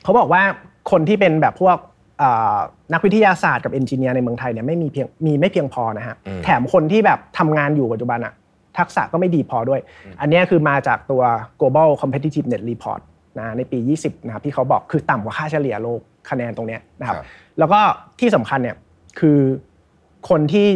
[0.02, 0.42] เขาบอกว่า
[0.90, 1.76] คนที่เป็นแบบพวก
[2.18, 2.58] เอ่อ
[2.92, 8.32] นักวิทยาศาสตร์กับเอนจิเนียร์ในเมืองไทยเนี่ยไม่มีเพียงมีไม่เพียงพอนะฮะอืมแถมคนที่แบบทำงานอยู่ปัจจุบันอะ
[8.78, 9.80] ทักษะก็ไม่ดีพอด้วย
[10.20, 11.22] อันเนี้ยคือมาจากตัว
[11.60, 13.00] global competitiveness report
[13.38, 17.26] นะในปี 20นะครับที่เขาบอกคือต่ำกว่าค่าเฉลี่ยโลกคะแนนตรงเนี้ยนะครับครับ
[17.58, 17.80] แล้วก็
[18.20, 18.76] ที่สำคัญเนี่ย
[19.20, 19.38] คือ
[20.28, 20.66] คนที่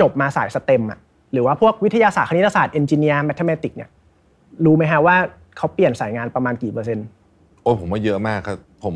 [0.00, 0.98] จบมาสายสเต็มอะ
[1.32, 3.90] หรือว่าพวกวิทยาศาสตร์คณิตศาสตร์ engineer mathematic เนี่ย
[4.64, 5.16] รู้ไหมฮะว่า
[5.56, 7.06] เขาเปลี่ยนสายงานประมาณกี่เปอร์เซ็นต์
[7.62, 8.94] โอ้ยผมว่าเยอะมากครับผม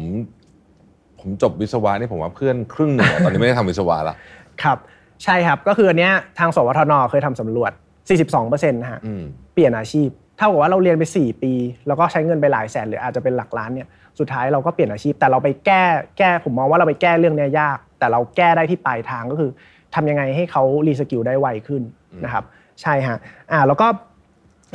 [1.20, 4.16] ผมจบวิศวะนี่ผมว่าเพื่อนครึ่งหนึ่งอะตอนนี้ไม่ได้ทำวิศวะละ
[4.62, 4.78] ครับ
[5.24, 7.72] ใช่ครับก็คืออันเนี้ยทางสวทนเคยทำสำรวจ
[8.20, 9.22] 42%นะฮะอืม
[9.52, 10.08] เปลี่ยนอาชีพ
[10.42, 11.52] เท่ากับว่าเราเรียนไป 4 ปี
[11.86, 15.82] แล้วก็ใช้เงินไปหลายแสนหรืออาจจะเป็นหลักล้านเนี่ยสุดท้ายเราก็เปลี่ยนอาชีพ แต่เราไปแก้
[16.18, 19.50] แก้ผมมองว่าเราไปแก้เรื่องเนี้ยยาก แต่เราแก้ได้ที่ปลายทางก็คือ
[19.94, 21.82] ทำยังไงให้เขา reskill ได้ไวขึ้น
[22.24, 22.44] นะครับ
[22.82, 23.18] ใช่ฮะ
[23.52, 23.86] อ่าแล้วก็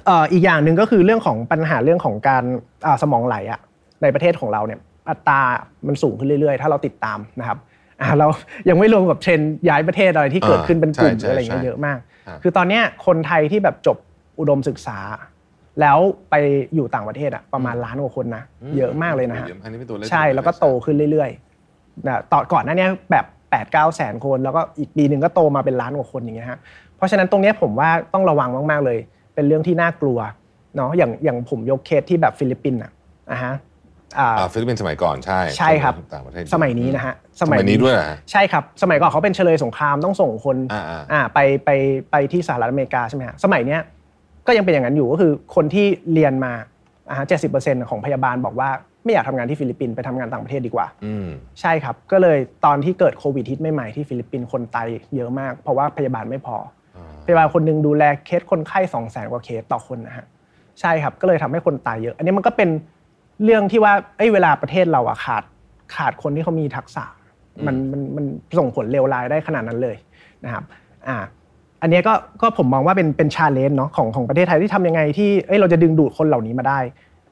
[0.05, 2.43] เอ่ออีกอย่างหนึ่งก็คือเรื่องของปัญหาเรื่องของการ
[2.85, 3.59] อ่าสมองไหลอะ
[4.01, 5.41] ในประเทศของเราเนี่ยอัตรา
[5.87, 7.57] มันสูงขึ้นเรื่อยๆ ถ้าเราติดตามนะครับ
[8.01, 8.27] อ่าเรา
[8.69, 13.97] ยังไม่รวมกับเทรนด์ย้ายประเทศอะไรที่เกิดขึ้นเป็นกลุ่มใช่อะไรอย่างเงี้ยใช่เยอะมากครับคือตอนเนี้ยคนไทยที่แบบจบ
[14.39, 14.97] อุดมศึกษา
[15.81, 15.97] แล้ว
[16.29, 16.35] ไป
[16.75, 18.43] อยู่ต่างประเทศอะประมาณล้านกว่าคนนะ
[18.77, 26.59] เยอะมากเลยนะฮะเยออันนี้เป็นตัวเลขใช่แล้วก็โตขึ้นเรื่อยๆนะต่อก่อนหน้าเนี้ยแบบแปดเก้าแสนคนแล้วก็อีกปีหนึ่งก็โตมาเป็นล้านกว่าคนอย่างเงี้ยฮะ
[26.97, 28.99] เพราะฉะนั้นตรงเนี้ยผมว่าต้องระวังมากๆเลย
[29.35, 30.19] เป็นเรื่องที่น่ากลัว
[30.75, 32.91] เนาะอย่างอย่างผมยกเคสที่แบบฟิลิปปินส์อะ
[33.31, 33.53] อะฮะ
[34.17, 41.69] อ่าอ่าฟิลิปปินส์สมัยก่อนใช่ ใช่ครับต่างประเทศสมัยนี้นะฮะสมัยนี้ด้วยเหรอฮะใช่ครับ สมัยก่อนเขาเป็นเชลยสงครามต้องส่งคนอ่าอ่าอ่าไปไป
[42.11, 43.81] ไปที่สหรัฐอเมริกาใช่ไหมฮะสมัยเนี้ย
[44.47, 46.53] ก็ยังเป็นอย่างนั้นอยู่ก็คือคนที่เรียนมา
[47.09, 48.69] อ่าเจ็ดสิบเปอร์เซ็นต์ของพยาบาลบอกว่า
[49.03, 51.27] ไม่อยากทำงานที่ฟิลิปปินส์ไปทำงานต่างประเทศดีกว่าอืม
[51.61, 56.57] ใช่ครับ ก็เลยตอนที่เกิดโควิดฮิตใหม่ๆที่ฟิลิปปินส์คนตายเยอะมาก เพราะว่าพยาบาลไม่พอ
[57.25, 60.25] พยาบาลคนหนึ่งดูแลเคสคนไข้สองแสนกว่าเคสต่อคนนะฮะ
[60.79, 62.69] ใช่ครับก็เลยทำให้คนตายเยอะ อันนี้มันก็เป็น
[63.43, 65.43] เรื่องที่ว่าเอ้ยเวลาประเทศเราอะขาด
[65.95, 67.03] ขาดคนที่เขามีทักษะ
[67.67, 68.25] มันมันมัน
[68.59, 69.95] ส่งผลเลวร้ายได้ขนาดนั้นเลย
[70.45, 70.63] นะครับ
[71.07, 71.17] อ่า
[71.81, 76.79] อันเนี้ยก็ก็ผมมองว่าเป็นเป็น challenge เนาะของของประเทศไทยที่ทำยังไงที่เอ้ยเราจะดึงดูดคนเหล่านี้มาได้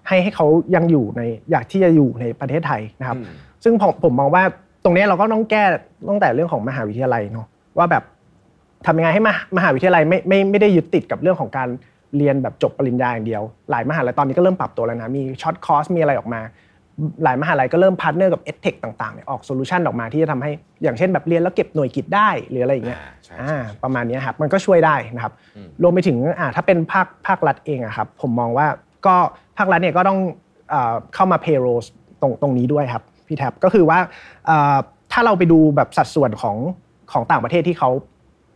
[0.07, 1.21] ให้ให้เขายังอยู่ใน
[1.51, 3.17] อยากที่จะอยู่ในประเทศไทยนะครับ
[3.63, 4.43] ซึ่งผมผมมองว่า
[4.83, 5.63] ตรงเนี้ยเราก็ต้องแก้
[6.09, 8.03] ตั้งแต่เรื่องของมหาวิทยาลัยเนาะว่าแบบ
[8.85, 11.69] ทำยังไงให้มหามหาวิทยาลัยไม่ไม่ไม่ได้ยึดติดกับเรื่องของการ
[12.17, 16.41] เรียนแบบจบปริญญาอย่างเดียว หลายมหาลัยตอนนี้ก็เริ่มปรับตัวแล้วนะมี short course มีอะไรออกมา
[17.23, 20.51] หลายมหาลัยก็เริ่ม partner กับเอ t เทคต่างๆเนี่ยออก solution ออกมาที่จะทำให้
[20.83, 25.33] อย่างเช่นแบบเรียนแล้วเก็บหน่วยกิจได้หรืออะไรอย่างเงี้ยอ่าใช่อ่าใช่ใช่ประมาณเนี้ยครับมันก็ช่วยได้นะครับ
[25.81, 28.67] รวมไปถึงอ่าถ้าเป็นภาคภาครัฐเองอะครับผมมองว่า
[29.05, 29.15] ก็
[29.57, 30.19] ภาครัฐเนี่ยก็ต้อง
[30.73, 31.81] อ่าเข้ามา payroll
[32.21, 33.99] ตรงตรงนี้ด้วยครับพี่แท็บก็คือว่า
[34.49, 34.77] อ่า
[35.11, 36.57] ถ้าเราไปดูแบบสัดส่วนของ
[37.11, 37.89] ของต่างประเทศที่เขา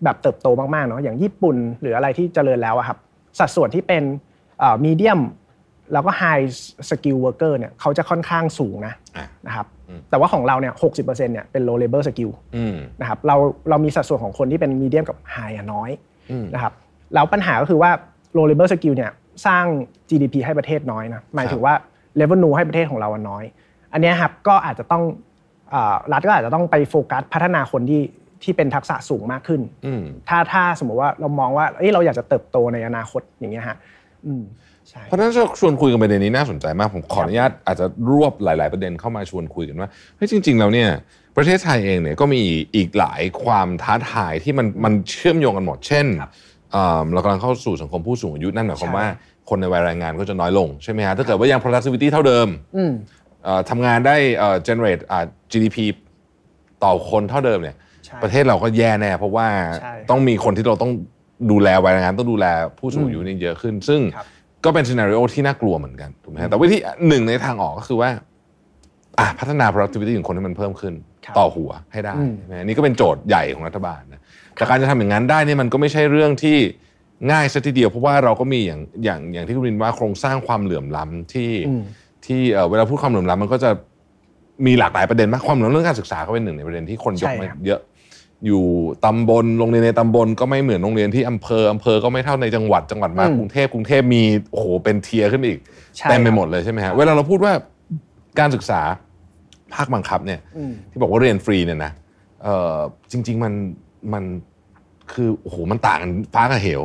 [0.04, 2.98] แบบเติบโตมากๆเนาะอย่างญี่ปุ่นหรืออะไรที่เจริญแล้วอะครับ
[3.40, 4.04] สัดส่วนที่เป็น
[4.86, 5.20] มีเดียม
[5.94, 6.46] แล้วก็ high
[6.90, 9.66] skill worker เนี่ยเขาจะค่อนข้างสูงนะอะนะครับ
[10.10, 13.36] แต่ว่าของเราเนี่ยหกสิบเปอร์เซ็นต์เนี่ยเป็น low labor skill อืมนะครับเรา
[13.70, 15.90] เรามีสัดส่วนของคนที่เป็นมีเดียมกับไฮอะน้อย
[16.32, 16.74] อืมนะครับ
[17.14, 17.92] แล้วปัญหาก็คือว่า
[18.38, 19.12] low labor skill เนี่ย
[19.46, 19.66] สร้าง
[20.10, 21.74] GDP ให้ประเทศน้อยนะหมายถึงว่า
[22.20, 23.44] revenue ให้ประเทศของเราอะน้อย
[23.94, 25.04] อันเนี้ยครับก็อาจจะต้อง
[25.74, 28.02] อ่ารัฐก็อาจจะต้องไปโฟกัสพัฒนาคนที่
[28.44, 33.78] ที่เป็นทักษะสูงมากขึ้นอืมถ้าถ้าสมมติว่าเรามองว่าเอ้ยเราอยากจะเติบโตในอนาคตอย่างเงี้ยฮะ
[34.26, 34.69] อืมใช่
[35.08, 40.90] เพราะฉะนั้นจะชวนคุยกันประเด็นนี้น่าสนใจมาก ผมขออนุญาตอาจจะรวบหลาย ๆ ประเด็นเข้ามาชวนคุยกันว่าเฮ้ยจริง ๆ แล้วเนี่ย
[41.38, 42.42] ประเทศไทยเองเนี่ยก็มี
[42.76, 46.06] อีกหลายความท้าทายที่มันมันเชื่อมโยงกันหมด เช่น
[46.72, 49.08] เอ่อเรากำลังเข้าสู่สังคมผู้สูงอายุนั่นหมายความใช่ว่า
[49.50, 52.92] คนในวัยแรงงานก็จะน้อยลงใช่ไหมฮะถ้าเกิดว่ายัง productivity เท่าเดิมอืม
[53.44, 55.78] เอ่อทำงานได้เอ่อ generate อ่า GDP
[56.84, 57.76] ต่อคนเท่าเดิมเนี่ย
[58.06, 59.48] ใช่ประเทศเราก็แย่แน่เพราะว่า
[59.82, 60.92] ใช่ต้องมีคนที่เราต้อง
[61.52, 62.46] ดูแลวัยแรงงานต้องดูแล
[62.80, 64.28] ผู้สูงอายุนี่เยอะขึ้น ซึ่งครับ
[64.66, 68.10] ก็เป็นซีนารีโอที่น่ากลัวเหมือนกันถูกไหมฮะแต่วิธีหนึ่งในทางออกก็คือว่า
[69.20, 70.94] อะพัฒนา productivity ของคนให้มันเพิ่มขึ้น
[71.26, 74.22] ครับต่อหัวให้ได้อืมใช่ไหมนี่ก็เป็นโจทย์ใหญ่ของรัฐบาลนะ
[74.54, 76.58] แต่การจะทำอย่างนั้นได้เนี่ยมันก็ไม่ใช่เรื่องที่
[77.32, 81.84] ง่ายซะทีเดียวเพราะว่าเราก็มีอย่างอย่างอย่างที่คุณรินว่าโครงสร้างความเหลื่อมล้ำที่อืม
[82.26, 83.70] ที่เอ่อเวลาพูดความเหลื่อมล้ำมันก็จะ
[84.66, 87.80] มีหลากหลายประเด็นมากความเหลื่อมล้ำเรื่องการศึกษาก็เป็นหนึ่งในประเด็นที่คนยกใช่มาครับเยอะ
[88.48, 88.66] อยู่
[89.06, 95.60] ตำบลโรงเรียนในตำบลก็ไม่เหมือนโรงเรียนที่อำเภออำเภอก็ไม่เท่าในจังหวัดจังหวัดมากรุงเทพกรุงเทพมีโอ้โหเป็น tier ขึ้นอีก
[95.98, 97.54] ใช่เต็มไปครับหมดเลยใช่ไหมฮะเวลาเราพูดว่า
[98.40, 98.82] การศึกษา
[99.74, 101.92] ภาคบังคับเนี่ยอืมที่บอกว่าเรียนฟรีเนี่ยนะ
[102.44, 102.76] เอ่อ
[103.12, 103.54] จริง ๆมัน
[104.14, 104.24] มัน
[105.12, 106.82] คือโอ้โหมันต่างกันฟ้ากับเหว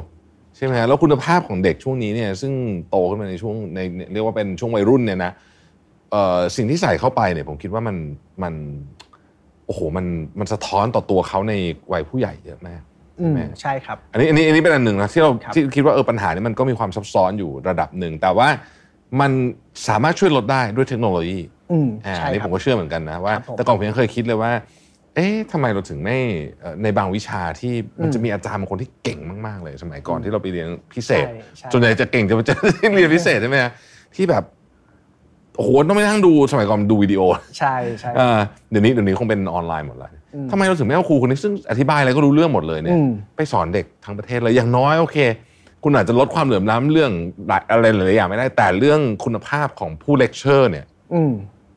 [0.57, 2.52] ใช่ไหมฮะแล้วคุณภาพของเด็กช่วงนี้เนี่ยซึ่ง
[2.90, 5.32] โตขึ้นมาในช่วงในในเรียกว่าเป็นช่วงวัยรุ่นเนี่ยนะ
[6.11, 7.96] เอ่อสิ่งที่ใส่เข้าไปเนี่ยผมคิดว่ามัน
[8.42, 8.55] มัน
[9.67, 10.07] โอ้โหมัน
[10.39, 11.55] มันสะท้อนต่อตัวเขาใน
[11.93, 12.83] วัยผู้ใหญ่เยอะมาก
[13.21, 18.49] อืมไหมใช่ครับ อันนี้อันนี้อันนี้เป็นอันหนึ่งนะที่เราครับที่คิดว่าเออปัญหานี้มันก็มีความซับซ้อนอยู่ระดับหนึ่ง แต่ว่า
[19.21, 19.33] มัน
[19.89, 21.41] สามารถช่วยลดได้ด้วยเทคโนโลยี
[21.73, 24.53] อืมอ่าใช่อันนี้คผรับมก็เชื่อเหมือนกันนะว่าครับผมแต่ก่อนผมยังเคยคิดเลยว่า
[25.15, 26.19] เอ๊ะทำไมเราถึงไม่
[26.61, 32.55] เอ่อในบางวิชาที่มันอืมจะมีอาจารย์บางคนที่เก่งมากๆเลย สมัยก่อนที่เราไปเรียนพิเศษใช่ใช่ส่วนใหญ่จะเก่งจะจะ
[32.95, 33.73] เรียนพิเศษใช่ไหมฮะ
[34.17, 34.45] ที่แบบ
[35.57, 37.20] โอ้โหต้องไปนั่งดูสมัยก่อนดูวิดีโอ
[37.59, 38.38] ใช่ใช่อ่า
[38.70, 45.18] เดี๋ยวนี้เดี๋ยวนี้คงเป็นออนไลน์หมดเลยอืมทำไมเราถึงไม่เอาครูคนนี้ซึ่งอธิบายอะไรก็รู้เรื่องหมดเลยเนี่ยอืมไปสอนเด็กทั้งประเทศเลยอย่างน้อยโอเค
[45.82, 47.12] คุณอาจจะลดความเหลื่อมล้ำเรื่อง
[47.48, 51.32] หลายอะไรหลายๆอย่างไม่ได้ แต่เรื่องคุณภาพของผู้เลคเชอร์เนี่ยอืม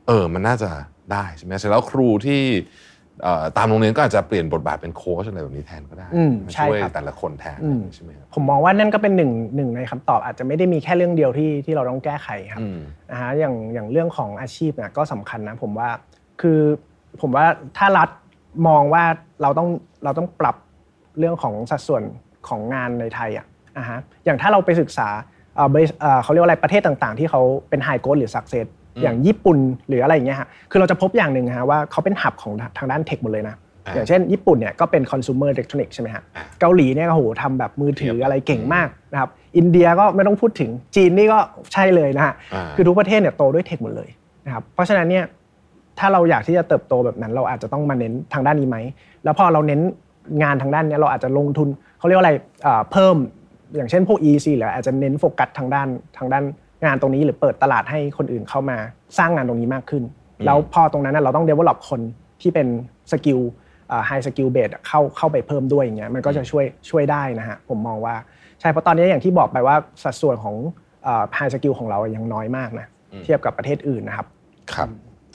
[0.07, 0.69] เออมันน่าจะ
[1.13, 2.65] ได้ใช่ไหมเสร็จแล้วครูที่เอ่อ
[3.57, 12.79] ตามโรงเรียนก็อาจจะเปลี่ยนบทบาทเป็นโค้ชอะไรแบบนี้แทนก็ได้อืมมาใช่ช่วยครับแต่ละคนแทนอืมใช่ไหมครับผมมองว่านั่นก็เป็นหนึ่งหนึ่งในคำตอบอาจจะไม่ได้มีแค่เรื่องเดียวที่ที่เราต้องแก้ไขครับอืม
[13.11, 15.89] นะฮะอย่างอย่างเรื่องของอาชีพเนี่ยก็สำคัญนะผมว่า
[16.41, 16.59] คือ
[17.21, 17.45] ผมว่า
[17.77, 18.09] ถ้ารัฐ
[18.67, 19.03] มองว่า
[19.41, 19.69] เราต้อง
[20.03, 20.55] เราต้องปรับ
[21.19, 22.03] เรื่องของสัดส่วน
[22.47, 23.45] ของงานในไทยอะ
[23.77, 25.07] อะฮะอย่างถ้าเราไปศึกษา
[25.55, 28.65] เอ่อบริษัทเอ่อเขาเรียกว่าอะไรประเทศต่างๆ ที่เขาเป็นไฮโก t หรือสักเซส
[29.01, 41.39] อย่างญี่ปุ่นหรืออะไรอย่างเงี้ยฮะคือเราจะพบอย่างหนึ่งฮะว่าเขาเป็นหับของทางด้านเทคหมดเลยนะอ่าอย่างเช่นญี่ปุ่นเนี่ยก็เป็น consumer electronics ใช่ไหมฮะอ่าเกาหลีเนี่ยก็โหทำแบบมือถือเทียบอะไรเก่งมากนะครับอินเดียก็ไม่ต้องพูดถึงจีนนี่ก็
[41.73, 44.09] ใช่เลยนะฮะอ่าคือทุกประเทศเนี่ยโตด้วย tech หมดเลย
[44.45, 45.25] นะครับเพราะฉะนั้นเนี่ย
[45.99, 48.77] ถ้าเราอยากที่จะเติบโตแบบนั้น เราอาจจะต้องมาเน้นทางด้านนี้ไหม
[49.23, 49.81] แล้วพอเราเน้น
[50.43, 51.67] งานทางด้านเนี้ยเราอาจจะลงทุน
[51.99, 52.33] เขาเรียกว่าอะไร
[52.63, 53.15] เอ่อเพิ่ม
[53.75, 55.87] อย่างเช่นพวก EEC หรืออาจจะเน้นโฟกัสทางด้าน
[56.17, 56.43] ทางด้าน
[56.85, 58.77] งานตรงนี้หรือเปิดตลาดให้คนอื่นเข้ามา
[59.17, 60.03] สร้างงานตรงนี้มากขึ้น
[60.45, 62.01] แล้วพอตรงนั้นนะเราต้อง develop คน
[62.41, 62.67] ที่เป็น
[63.11, 63.39] skill
[64.07, 68.15] high skill base เข้าเข้าไปเพิ่มด้วยอย่างเงี้ยมันก็จะช่วยช่วยได้นะฮะผมมองว่า
[68.59, 70.55] ใช่เพราะตอนนี้อย่างที่บอกไปว่าสัดส่วนของ
[71.35, 72.87] high skill ของเรายังน้อยมากนะ
[73.23, 74.27] เทียบกับประเทศอื่นนะครับ
[74.73, 74.89] ครับ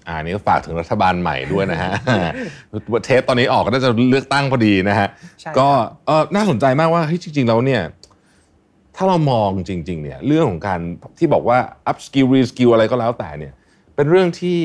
[0.09, 1.93] อ่านี่ก็ฝากถึงรัฐบาลใหม่ด้วยนะฮะ
[3.05, 5.09] เทปตอนนี้ออกก็น่าจะเลือกตั้งพอดีนะฮะ
[5.41, 5.69] ใช่ครับก็
[6.07, 7.83] เออน่าสนใจมากว่าเฮ้ยจริงๆแล้วเนี่ย
[8.97, 10.81] ถ้าเรามองจริงๆเนี่ยเรื่องของการ
[11.19, 11.59] ที่บอกว่า
[11.91, 13.53] upskill reskill อะไรก็แล้วแต่เนี่ย
[13.95, 14.59] เป็นเรื่องที่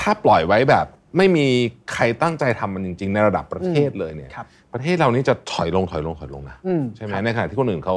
[0.00, 1.46] ถ้าปล่อยไว้แบบ ไม่มี
[1.92, 7.96] ใครตั้งใจทำมันจริง ๆ ในระดับประเทศเลยเนี่ยครับประเทศเรานี่จะถอยลงถอยลงถอยลงนะอืมใช่ไหมครับในขณะที่คนอื่นเขา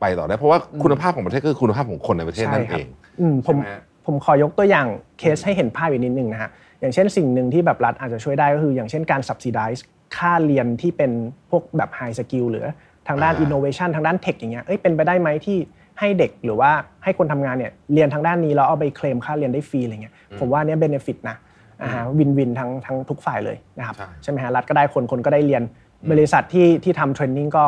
[0.00, 2.88] ไปต่อได้เพราะว่าคุณภาพของประเทศก็คือคุณภาพของคนในประเทศนั่นใช่คเอรับง
[3.20, 4.86] อืมผมใช่ไหมฮะผมขอยกตัวอย่าง
[5.18, 6.50] เคสให้เห็นภาพอีกนิดนึงนะฮะ
[6.80, 9.80] อย่างเช่นสิ่งหนึ่งที่แบบรัฐอาจจะช่วยได้ก็คือ อย่างเช่นการ subsidize
[10.16, 11.10] ค่าเรียนที่เป็น
[11.50, 12.66] พวกแบบ high skill หรือ
[13.08, 15.56] ทางด้านอ่า innovation ทางด้านเทคอย่างเงี้ยเอ้ยเป็นไปได้ไหมที่
[15.98, 16.70] ให้เด็กหรือว่า
[17.04, 21.36] ให้คนทำงานเนี่ยเรียนทางด้านนี้แล้วเอาไปเคลมค่าเรียนได้ฟรีอะไรเงี้ยผมว่าเนี้ย benefit นะ
[21.82, 25.62] อ่าฮะ win-win ทั้งทั้งทุกฝ่ายเลยนะครับใช่ใช่ไหมฮะรัฐก็ได้คนคนก็ได้เรียน
[26.10, 27.66] บริษัทที่ที่ทำ training ก็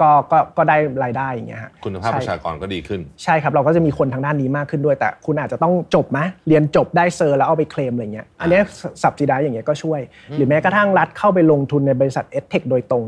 [0.00, 8.60] ก็ก็ก็ได้รายได้อย่างเงี้ยฮะคุณภาพใช่ประชากรก็ดีขึ้น ใช่ครับเราก็จะมีคนทางด้านนี้มากขึ้นด้วย แต่คุณอาจจะต้องจบไหมเรียนจบได้ cert แล้วเอาไปเคลมอะไรเงี้ยอันเนี้
[9.02, 10.00] สับ s ิได้อย่างเงี้ยก็ช่วย
[10.36, 13.04] หรือแม้กระทั่งรัฐเข้าไปลงทุนในบริษัทเอ h เทคโดยตรง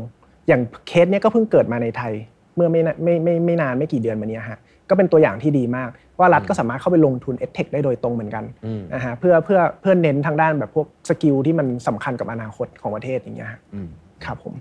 [0.47, 2.13] อย่างเคสเนี้ยก็เพิ่งเกิดมาในไทย
[2.55, 5.89] เมื่อไม่นานไม่ไม่ไม่นานไม่กี่เดือนมาเนี้ยฮะก็เป็นตัวอย่างที่ดีมาก
[6.19, 13.87] ว่ารัฐก็สามารถเข้าไปลงทุนเอ h เทคได้โดยตรงเหมือนกันอืมนะฮะเพื่อเพื่อเพื่อเน้นทางด้านแบบพวกสกิลที่มันสำคัญกับอนาคตของประเทศอย่างเงี้ยฮะอืม
[14.25, 14.53] ครับผม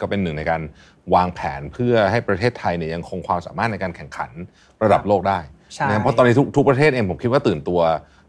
[0.00, 0.62] ก็เป็นหนึ่งในการ
[1.14, 4.30] วางแผนเพื่อให้ประเทศไทยเนี่ยยังคงความสามารถในการแข่งขัน
[4.82, 5.38] ระดับโลกได้
[5.74, 7.80] ใช่นะครับเพราะตอนนี้ทุกทุกประเทศเองผมคิดว่าตื่นตัว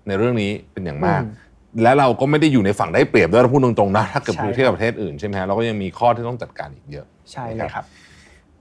[0.08, 1.49] ในเรื่องนี้เป็นอย่างมากอืม
[1.84, 7.86] และเราก็ไม่ได้อยู่ในฝั่งได้เปรียบด้วยเราพูดตรงๆนะถ้าเกิดใช่เปรียบเทียบกับประเทศอื่นใช่ไหมฮะเราก็ยังมีข้อที่ต้องจัดการอีกเยอะใช่เลยครับ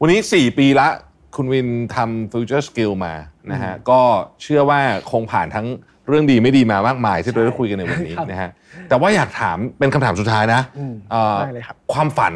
[0.00, 0.88] วันนี้ 4 ปีละ
[1.36, 3.14] คุณวินทำ Future Skill มา
[3.52, 4.00] นะฮะก็
[4.42, 4.80] เชื่อว่า
[5.10, 5.66] คงผ่านทั้ง
[6.08, 8.50] เรื่องดีไม่ดีมามากมายที่เราได้คุยกันในวันนี้ครับนะฮะ
[8.88, 12.34] แต่ว่าอยากถามเป็นคำถามสุดท้ายนะอืมเอ่อได้เลยครับความฝัน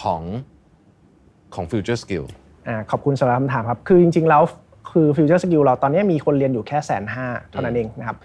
[0.00, 0.22] ของ
[1.54, 2.24] ของ Future Skill
[2.68, 4.42] อ่าขอบคุณสำหรับคำถามครับ คือจริงๆแล้ว
[4.90, 8.16] คือ Future Skill เราตอนนี้มีคนเรียนอยู่แค่แสนห้าเท่านั้นเองนะครับ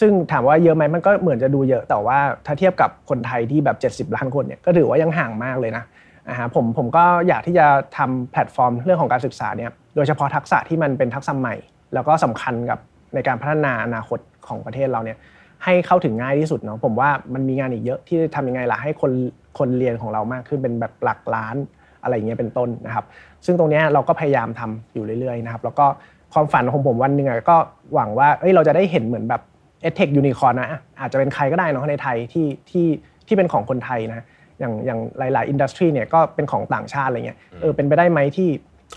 [0.00, 5.84] ซึ่งถามว่าเยอะไหมมันก็เหมือนจะดูเยอะแต่ว่าถ้าเทียบกับคนไทยที่แบบ 70 ล้านคนเนี่ยก็ถือว่ายังห่างมากเลยนะ
[6.28, 7.66] อ่าฮะผมผมก็อยากที่จะ
[7.96, 11.54] ทำแพลตฟอร์มเรื่องของการศึกษาเนี่ยโดยเฉพาะทักษะที่มันเป็นทักษะใหม่
[11.94, 12.78] แล้วก็สำคัญกับ
[13.14, 15.18] ในการพัฒนาอนาคตของประเทศเราเนี่ย
[15.64, 19.12] ให้เข้าถึงง่ายที่สุดเนาะผมว่ามันมีงานอีกเยอะที่ทำยังไงล่ะให้คน
[19.58, 21.56] คนเรียนของเรามากขึ้นเป็นแบบหลักล้าน
[22.02, 23.04] อะไรอย่างเงี้ยเป็นต้นนะครับ
[23.46, 25.86] ซึ่งตรงนี้เราก็พยายามทำอยู่เรื่อยๆนะครับแล้วก็
[26.32, 27.56] ความฝันของผมวันหนึ่งก็
[27.94, 29.42] หวังว่าเอ้ยเราจะได้เห็นเหมือนแบบ
[29.82, 32.86] เอ h เทคยูนิคอร์นะอาจจะเป็นใครก็ได้เนาะในไทยที่ที่
[33.26, 34.24] ที่เป็นของคนไทยนะ
[34.60, 38.48] อย่างอย่างหลาย ๆ อินดัสทรีเนี่ยก็เป็นของต่างชาติอะไรเงี้ยเออเป็นไปได้ไหมที่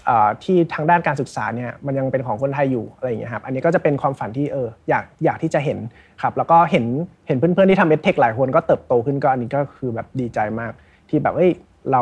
[0.06, 5.78] เอ่อที่ทางด้านการศึกษาเนี่ยมันยังเป็นของคนไทยอยู่อะไรอย่างเงี้ยครับอันนี้ก็จะเป็นความฝันที่เอออยากอยากที่จะเห็น
[6.22, 6.86] ครับแล้วก็เห็น
[7.28, 10.72] เห็นเพื่อน ๆ ที่ทำเอ h เทคหลายคนก็เติบโตขึ้นก็อันนี้ก็คือแบบดีใจมาก
[11.10, 11.52] ที่แบบเอ้ย
[11.92, 12.02] เรา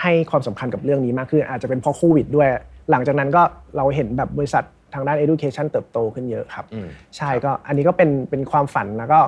[0.00, 2.48] ให้ความสำคัญกับเรื่องนี้มากขึ้นอาจจะเป็นเพราะโควิดด้วย
[2.90, 3.42] หลังจากนั้นก็
[3.76, 9.20] เราเห็นแบบบริษัท ทางด้าน education เติบโตขึ้นเยอะครับอืมใช่ก็อันนี้ก็เป็นเป็นความฝันแล้วก็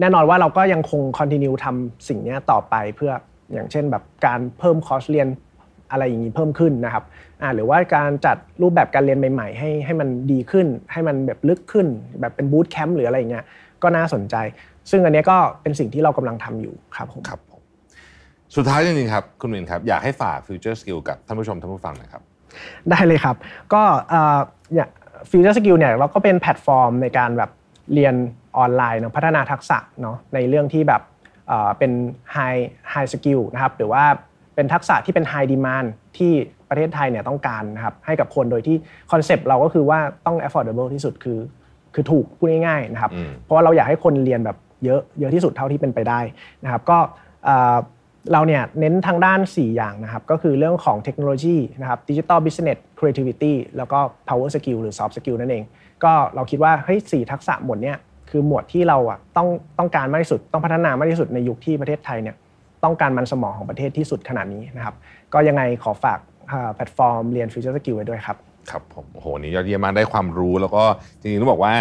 [0.00, 3.12] แน่นอนว่าเราก็ยังคง continue ทำสิ่งเนี้ยต่อไปเพื่อ
[3.52, 5.28] อย่างเช่นแบบการเพิ่มคอร์สเรียน
[5.90, 7.04] อะไรอย่างนี้เพิ่มขึ้นนะครับ
[7.42, 11.86] อ่าหรือว่าการจัดรูปแบบการเรียนใหม่ ๆ ให้ให้มันดีขึ้น ให้มันแบบลึกขึ้น
[12.20, 13.44] แบบเป็นบูตแคมป์หรืออะไรอย่างเงี้ย
[13.82, 14.36] ก็น่าสนใจ
[14.90, 17.60] ซึ่งอันเนี้ยก็เป็นสิ่งที่เรากำลังทำอยู่ครับผมครับผม
[18.56, 22.22] สุดท้ายจริงๆครับ คุณวินครับ อยากให้ฝาก Future Skill กับท่านผู้ชมท่านผู้ฟังหนะครับ
[22.90, 23.36] ได้เลยครับ
[23.74, 24.38] ก็เอ่อ
[24.72, 24.88] เนี่ย
[25.30, 27.50] FutureSkill เนี่ยเราก็เป็นแพลตฟอร์มในการแบบ
[27.94, 28.14] เรียน
[28.58, 31.02] ออนไลน์เนาะพัฒนาทักษะเนาะในเรื่องที่แบบ
[31.48, 31.92] เอ่อเป็น
[32.36, 32.60] high
[32.92, 34.04] high skill นะครับหรือว่า
[34.54, 36.32] เป็นทักษะที่เป็น high demand ที่
[36.68, 38.76] ประเทศไทยเนี่ยต้องการนะครับให้กับคนโดยที่
[39.12, 41.38] คอนเซปต์เราก็คือว่าต้อง affordable ที่สุดคือ
[41.94, 46.20] คือถูกพูดง่ายๆนะครับอืมเพราะว่าเราอยากให้คนเรียนแบบเยอะเยอะที่สุดเท่าที่เป็นไปได้
[46.64, 46.98] นะครับก็
[48.32, 53.98] เราเนี่ยเน้นทางด้าน 4 อย่างนะครับก็คือเรื่องของเทคโนโลยีนะครับ digital business creativity แล้วก็
[54.28, 55.64] power skill หรือ soft skill นั่นเอง
[56.04, 57.96] ก็เราคิดว่าเฮ้ยสี่ทักษะหมวดเนี่ย
[58.30, 59.48] คือหมวดที่เราอะต้อง
[59.78, 62.36] ต้องการมากที่สุด ต้องพัฒนามากที่สุดในยุคที่ประเทศไทยเนี่ย
[62.84, 64.94] ต้องการมันสมองของประเทศที่สุดขนาดนี้นะครับ
[65.34, 66.18] ก็ยังไงขอฝาก
[66.74, 68.36] แพลตฟอร์มเรียน FutureSkill ไว้ด้วยครับ
[68.70, 70.82] ครับผมโอ้โหวันนี้ยอดเยี่ยมมากได้ความรู้ แล้วก็
[71.20, 71.74] จริงๆต้องบอกว่า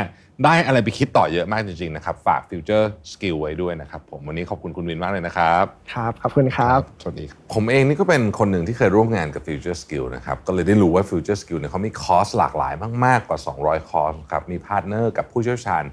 [0.46, 12.74] ได้อะไรไปคิดต่อเยอะมากจริงๆนะครับ ฝาก Future Skill ไว้ด้วยนะครับผมวันนี้ขอบคุณคุณวินมากเลยนะครับ ครับขอบคุณครับสวัสดีครับผมเองนี่ก็เป็นคนหนึ่งที่เคยร่วมงานกับ Future Skill นะครับ ก็เลยได้รู้ว่า Future Skill เนี่ยเขามีคอร์สหลากหลาย
[13.06, 15.84] มากๆกว่า 200 คอร์สครับมี partner กับผู้เชี่ยวชาญ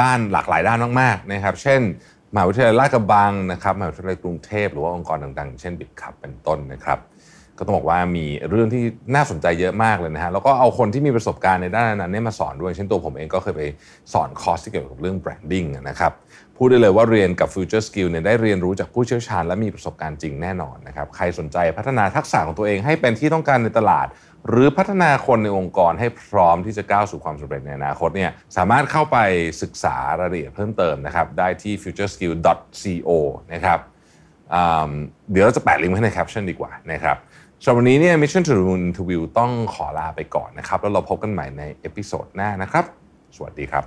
[0.00, 1.80] ด้านหลากหลายด้านมากๆนะครับ เช่น
[2.34, 6.98] มหาวิทยาลัยลาดกระบังนะครับมหาวิทยาลัยกรุงเทพหรือว่าองค์กรดังๆ เช่นบิ c คับเป็นต้นนะครับ
[7.58, 8.82] ก็ต้องบอกว่ามีเรื่องที่
[9.14, 13.62] น่าสนใจเยอะมากเลยนะฮะแล้วก็เอาคนที่มีประสบการณ์ในด้านนั้นเนี่ยมาสอนด้วย เช่นตัวผมเองก็เคยไป
[14.12, 16.12] สอนคอร์สที่เกี่ยวกับเรื่อง branding นะครับ
[16.56, 24.06] พูดได้เลยว่าเรียนกับ Future Skill เนี่ยได้เรียนรู้จากผู้เชี่ยวชาญ และมีประสบการณ์จริงแน่นอนนะครับใครสนใจพัฒนาทักษะของตัวเองให้เป็นที่ต้องการในตลาด
[24.48, 29.18] หรือพัฒนาคนในองค์กรให้พร้อมที่จะก้าวสู่ความสำเร็จในอนาคตเนี่ยสามารถเข้าไป
[29.62, 33.10] ศึกษารายละเอียดเพิ่มเติมนะครับได้ที่ futureskill.co
[33.52, 33.78] นะครับ
[35.32, 37.16] เดี๋ยวเราจะแปะลิงก์ไว้ในแคปชั่นดีกว่านะครับ
[37.64, 42.84] สำหรับวันนี้เนี่ย Mission to the Moon Interview ต้องขอลาไปก่อนนะครับ แล้วเราพบกันใหม่ใน episode หน้านะครับ
[43.36, 43.84] สวัสดีครับ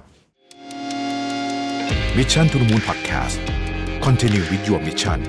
[2.18, 3.40] Mission to the Moon Podcast
[4.06, 5.20] Continue with your mission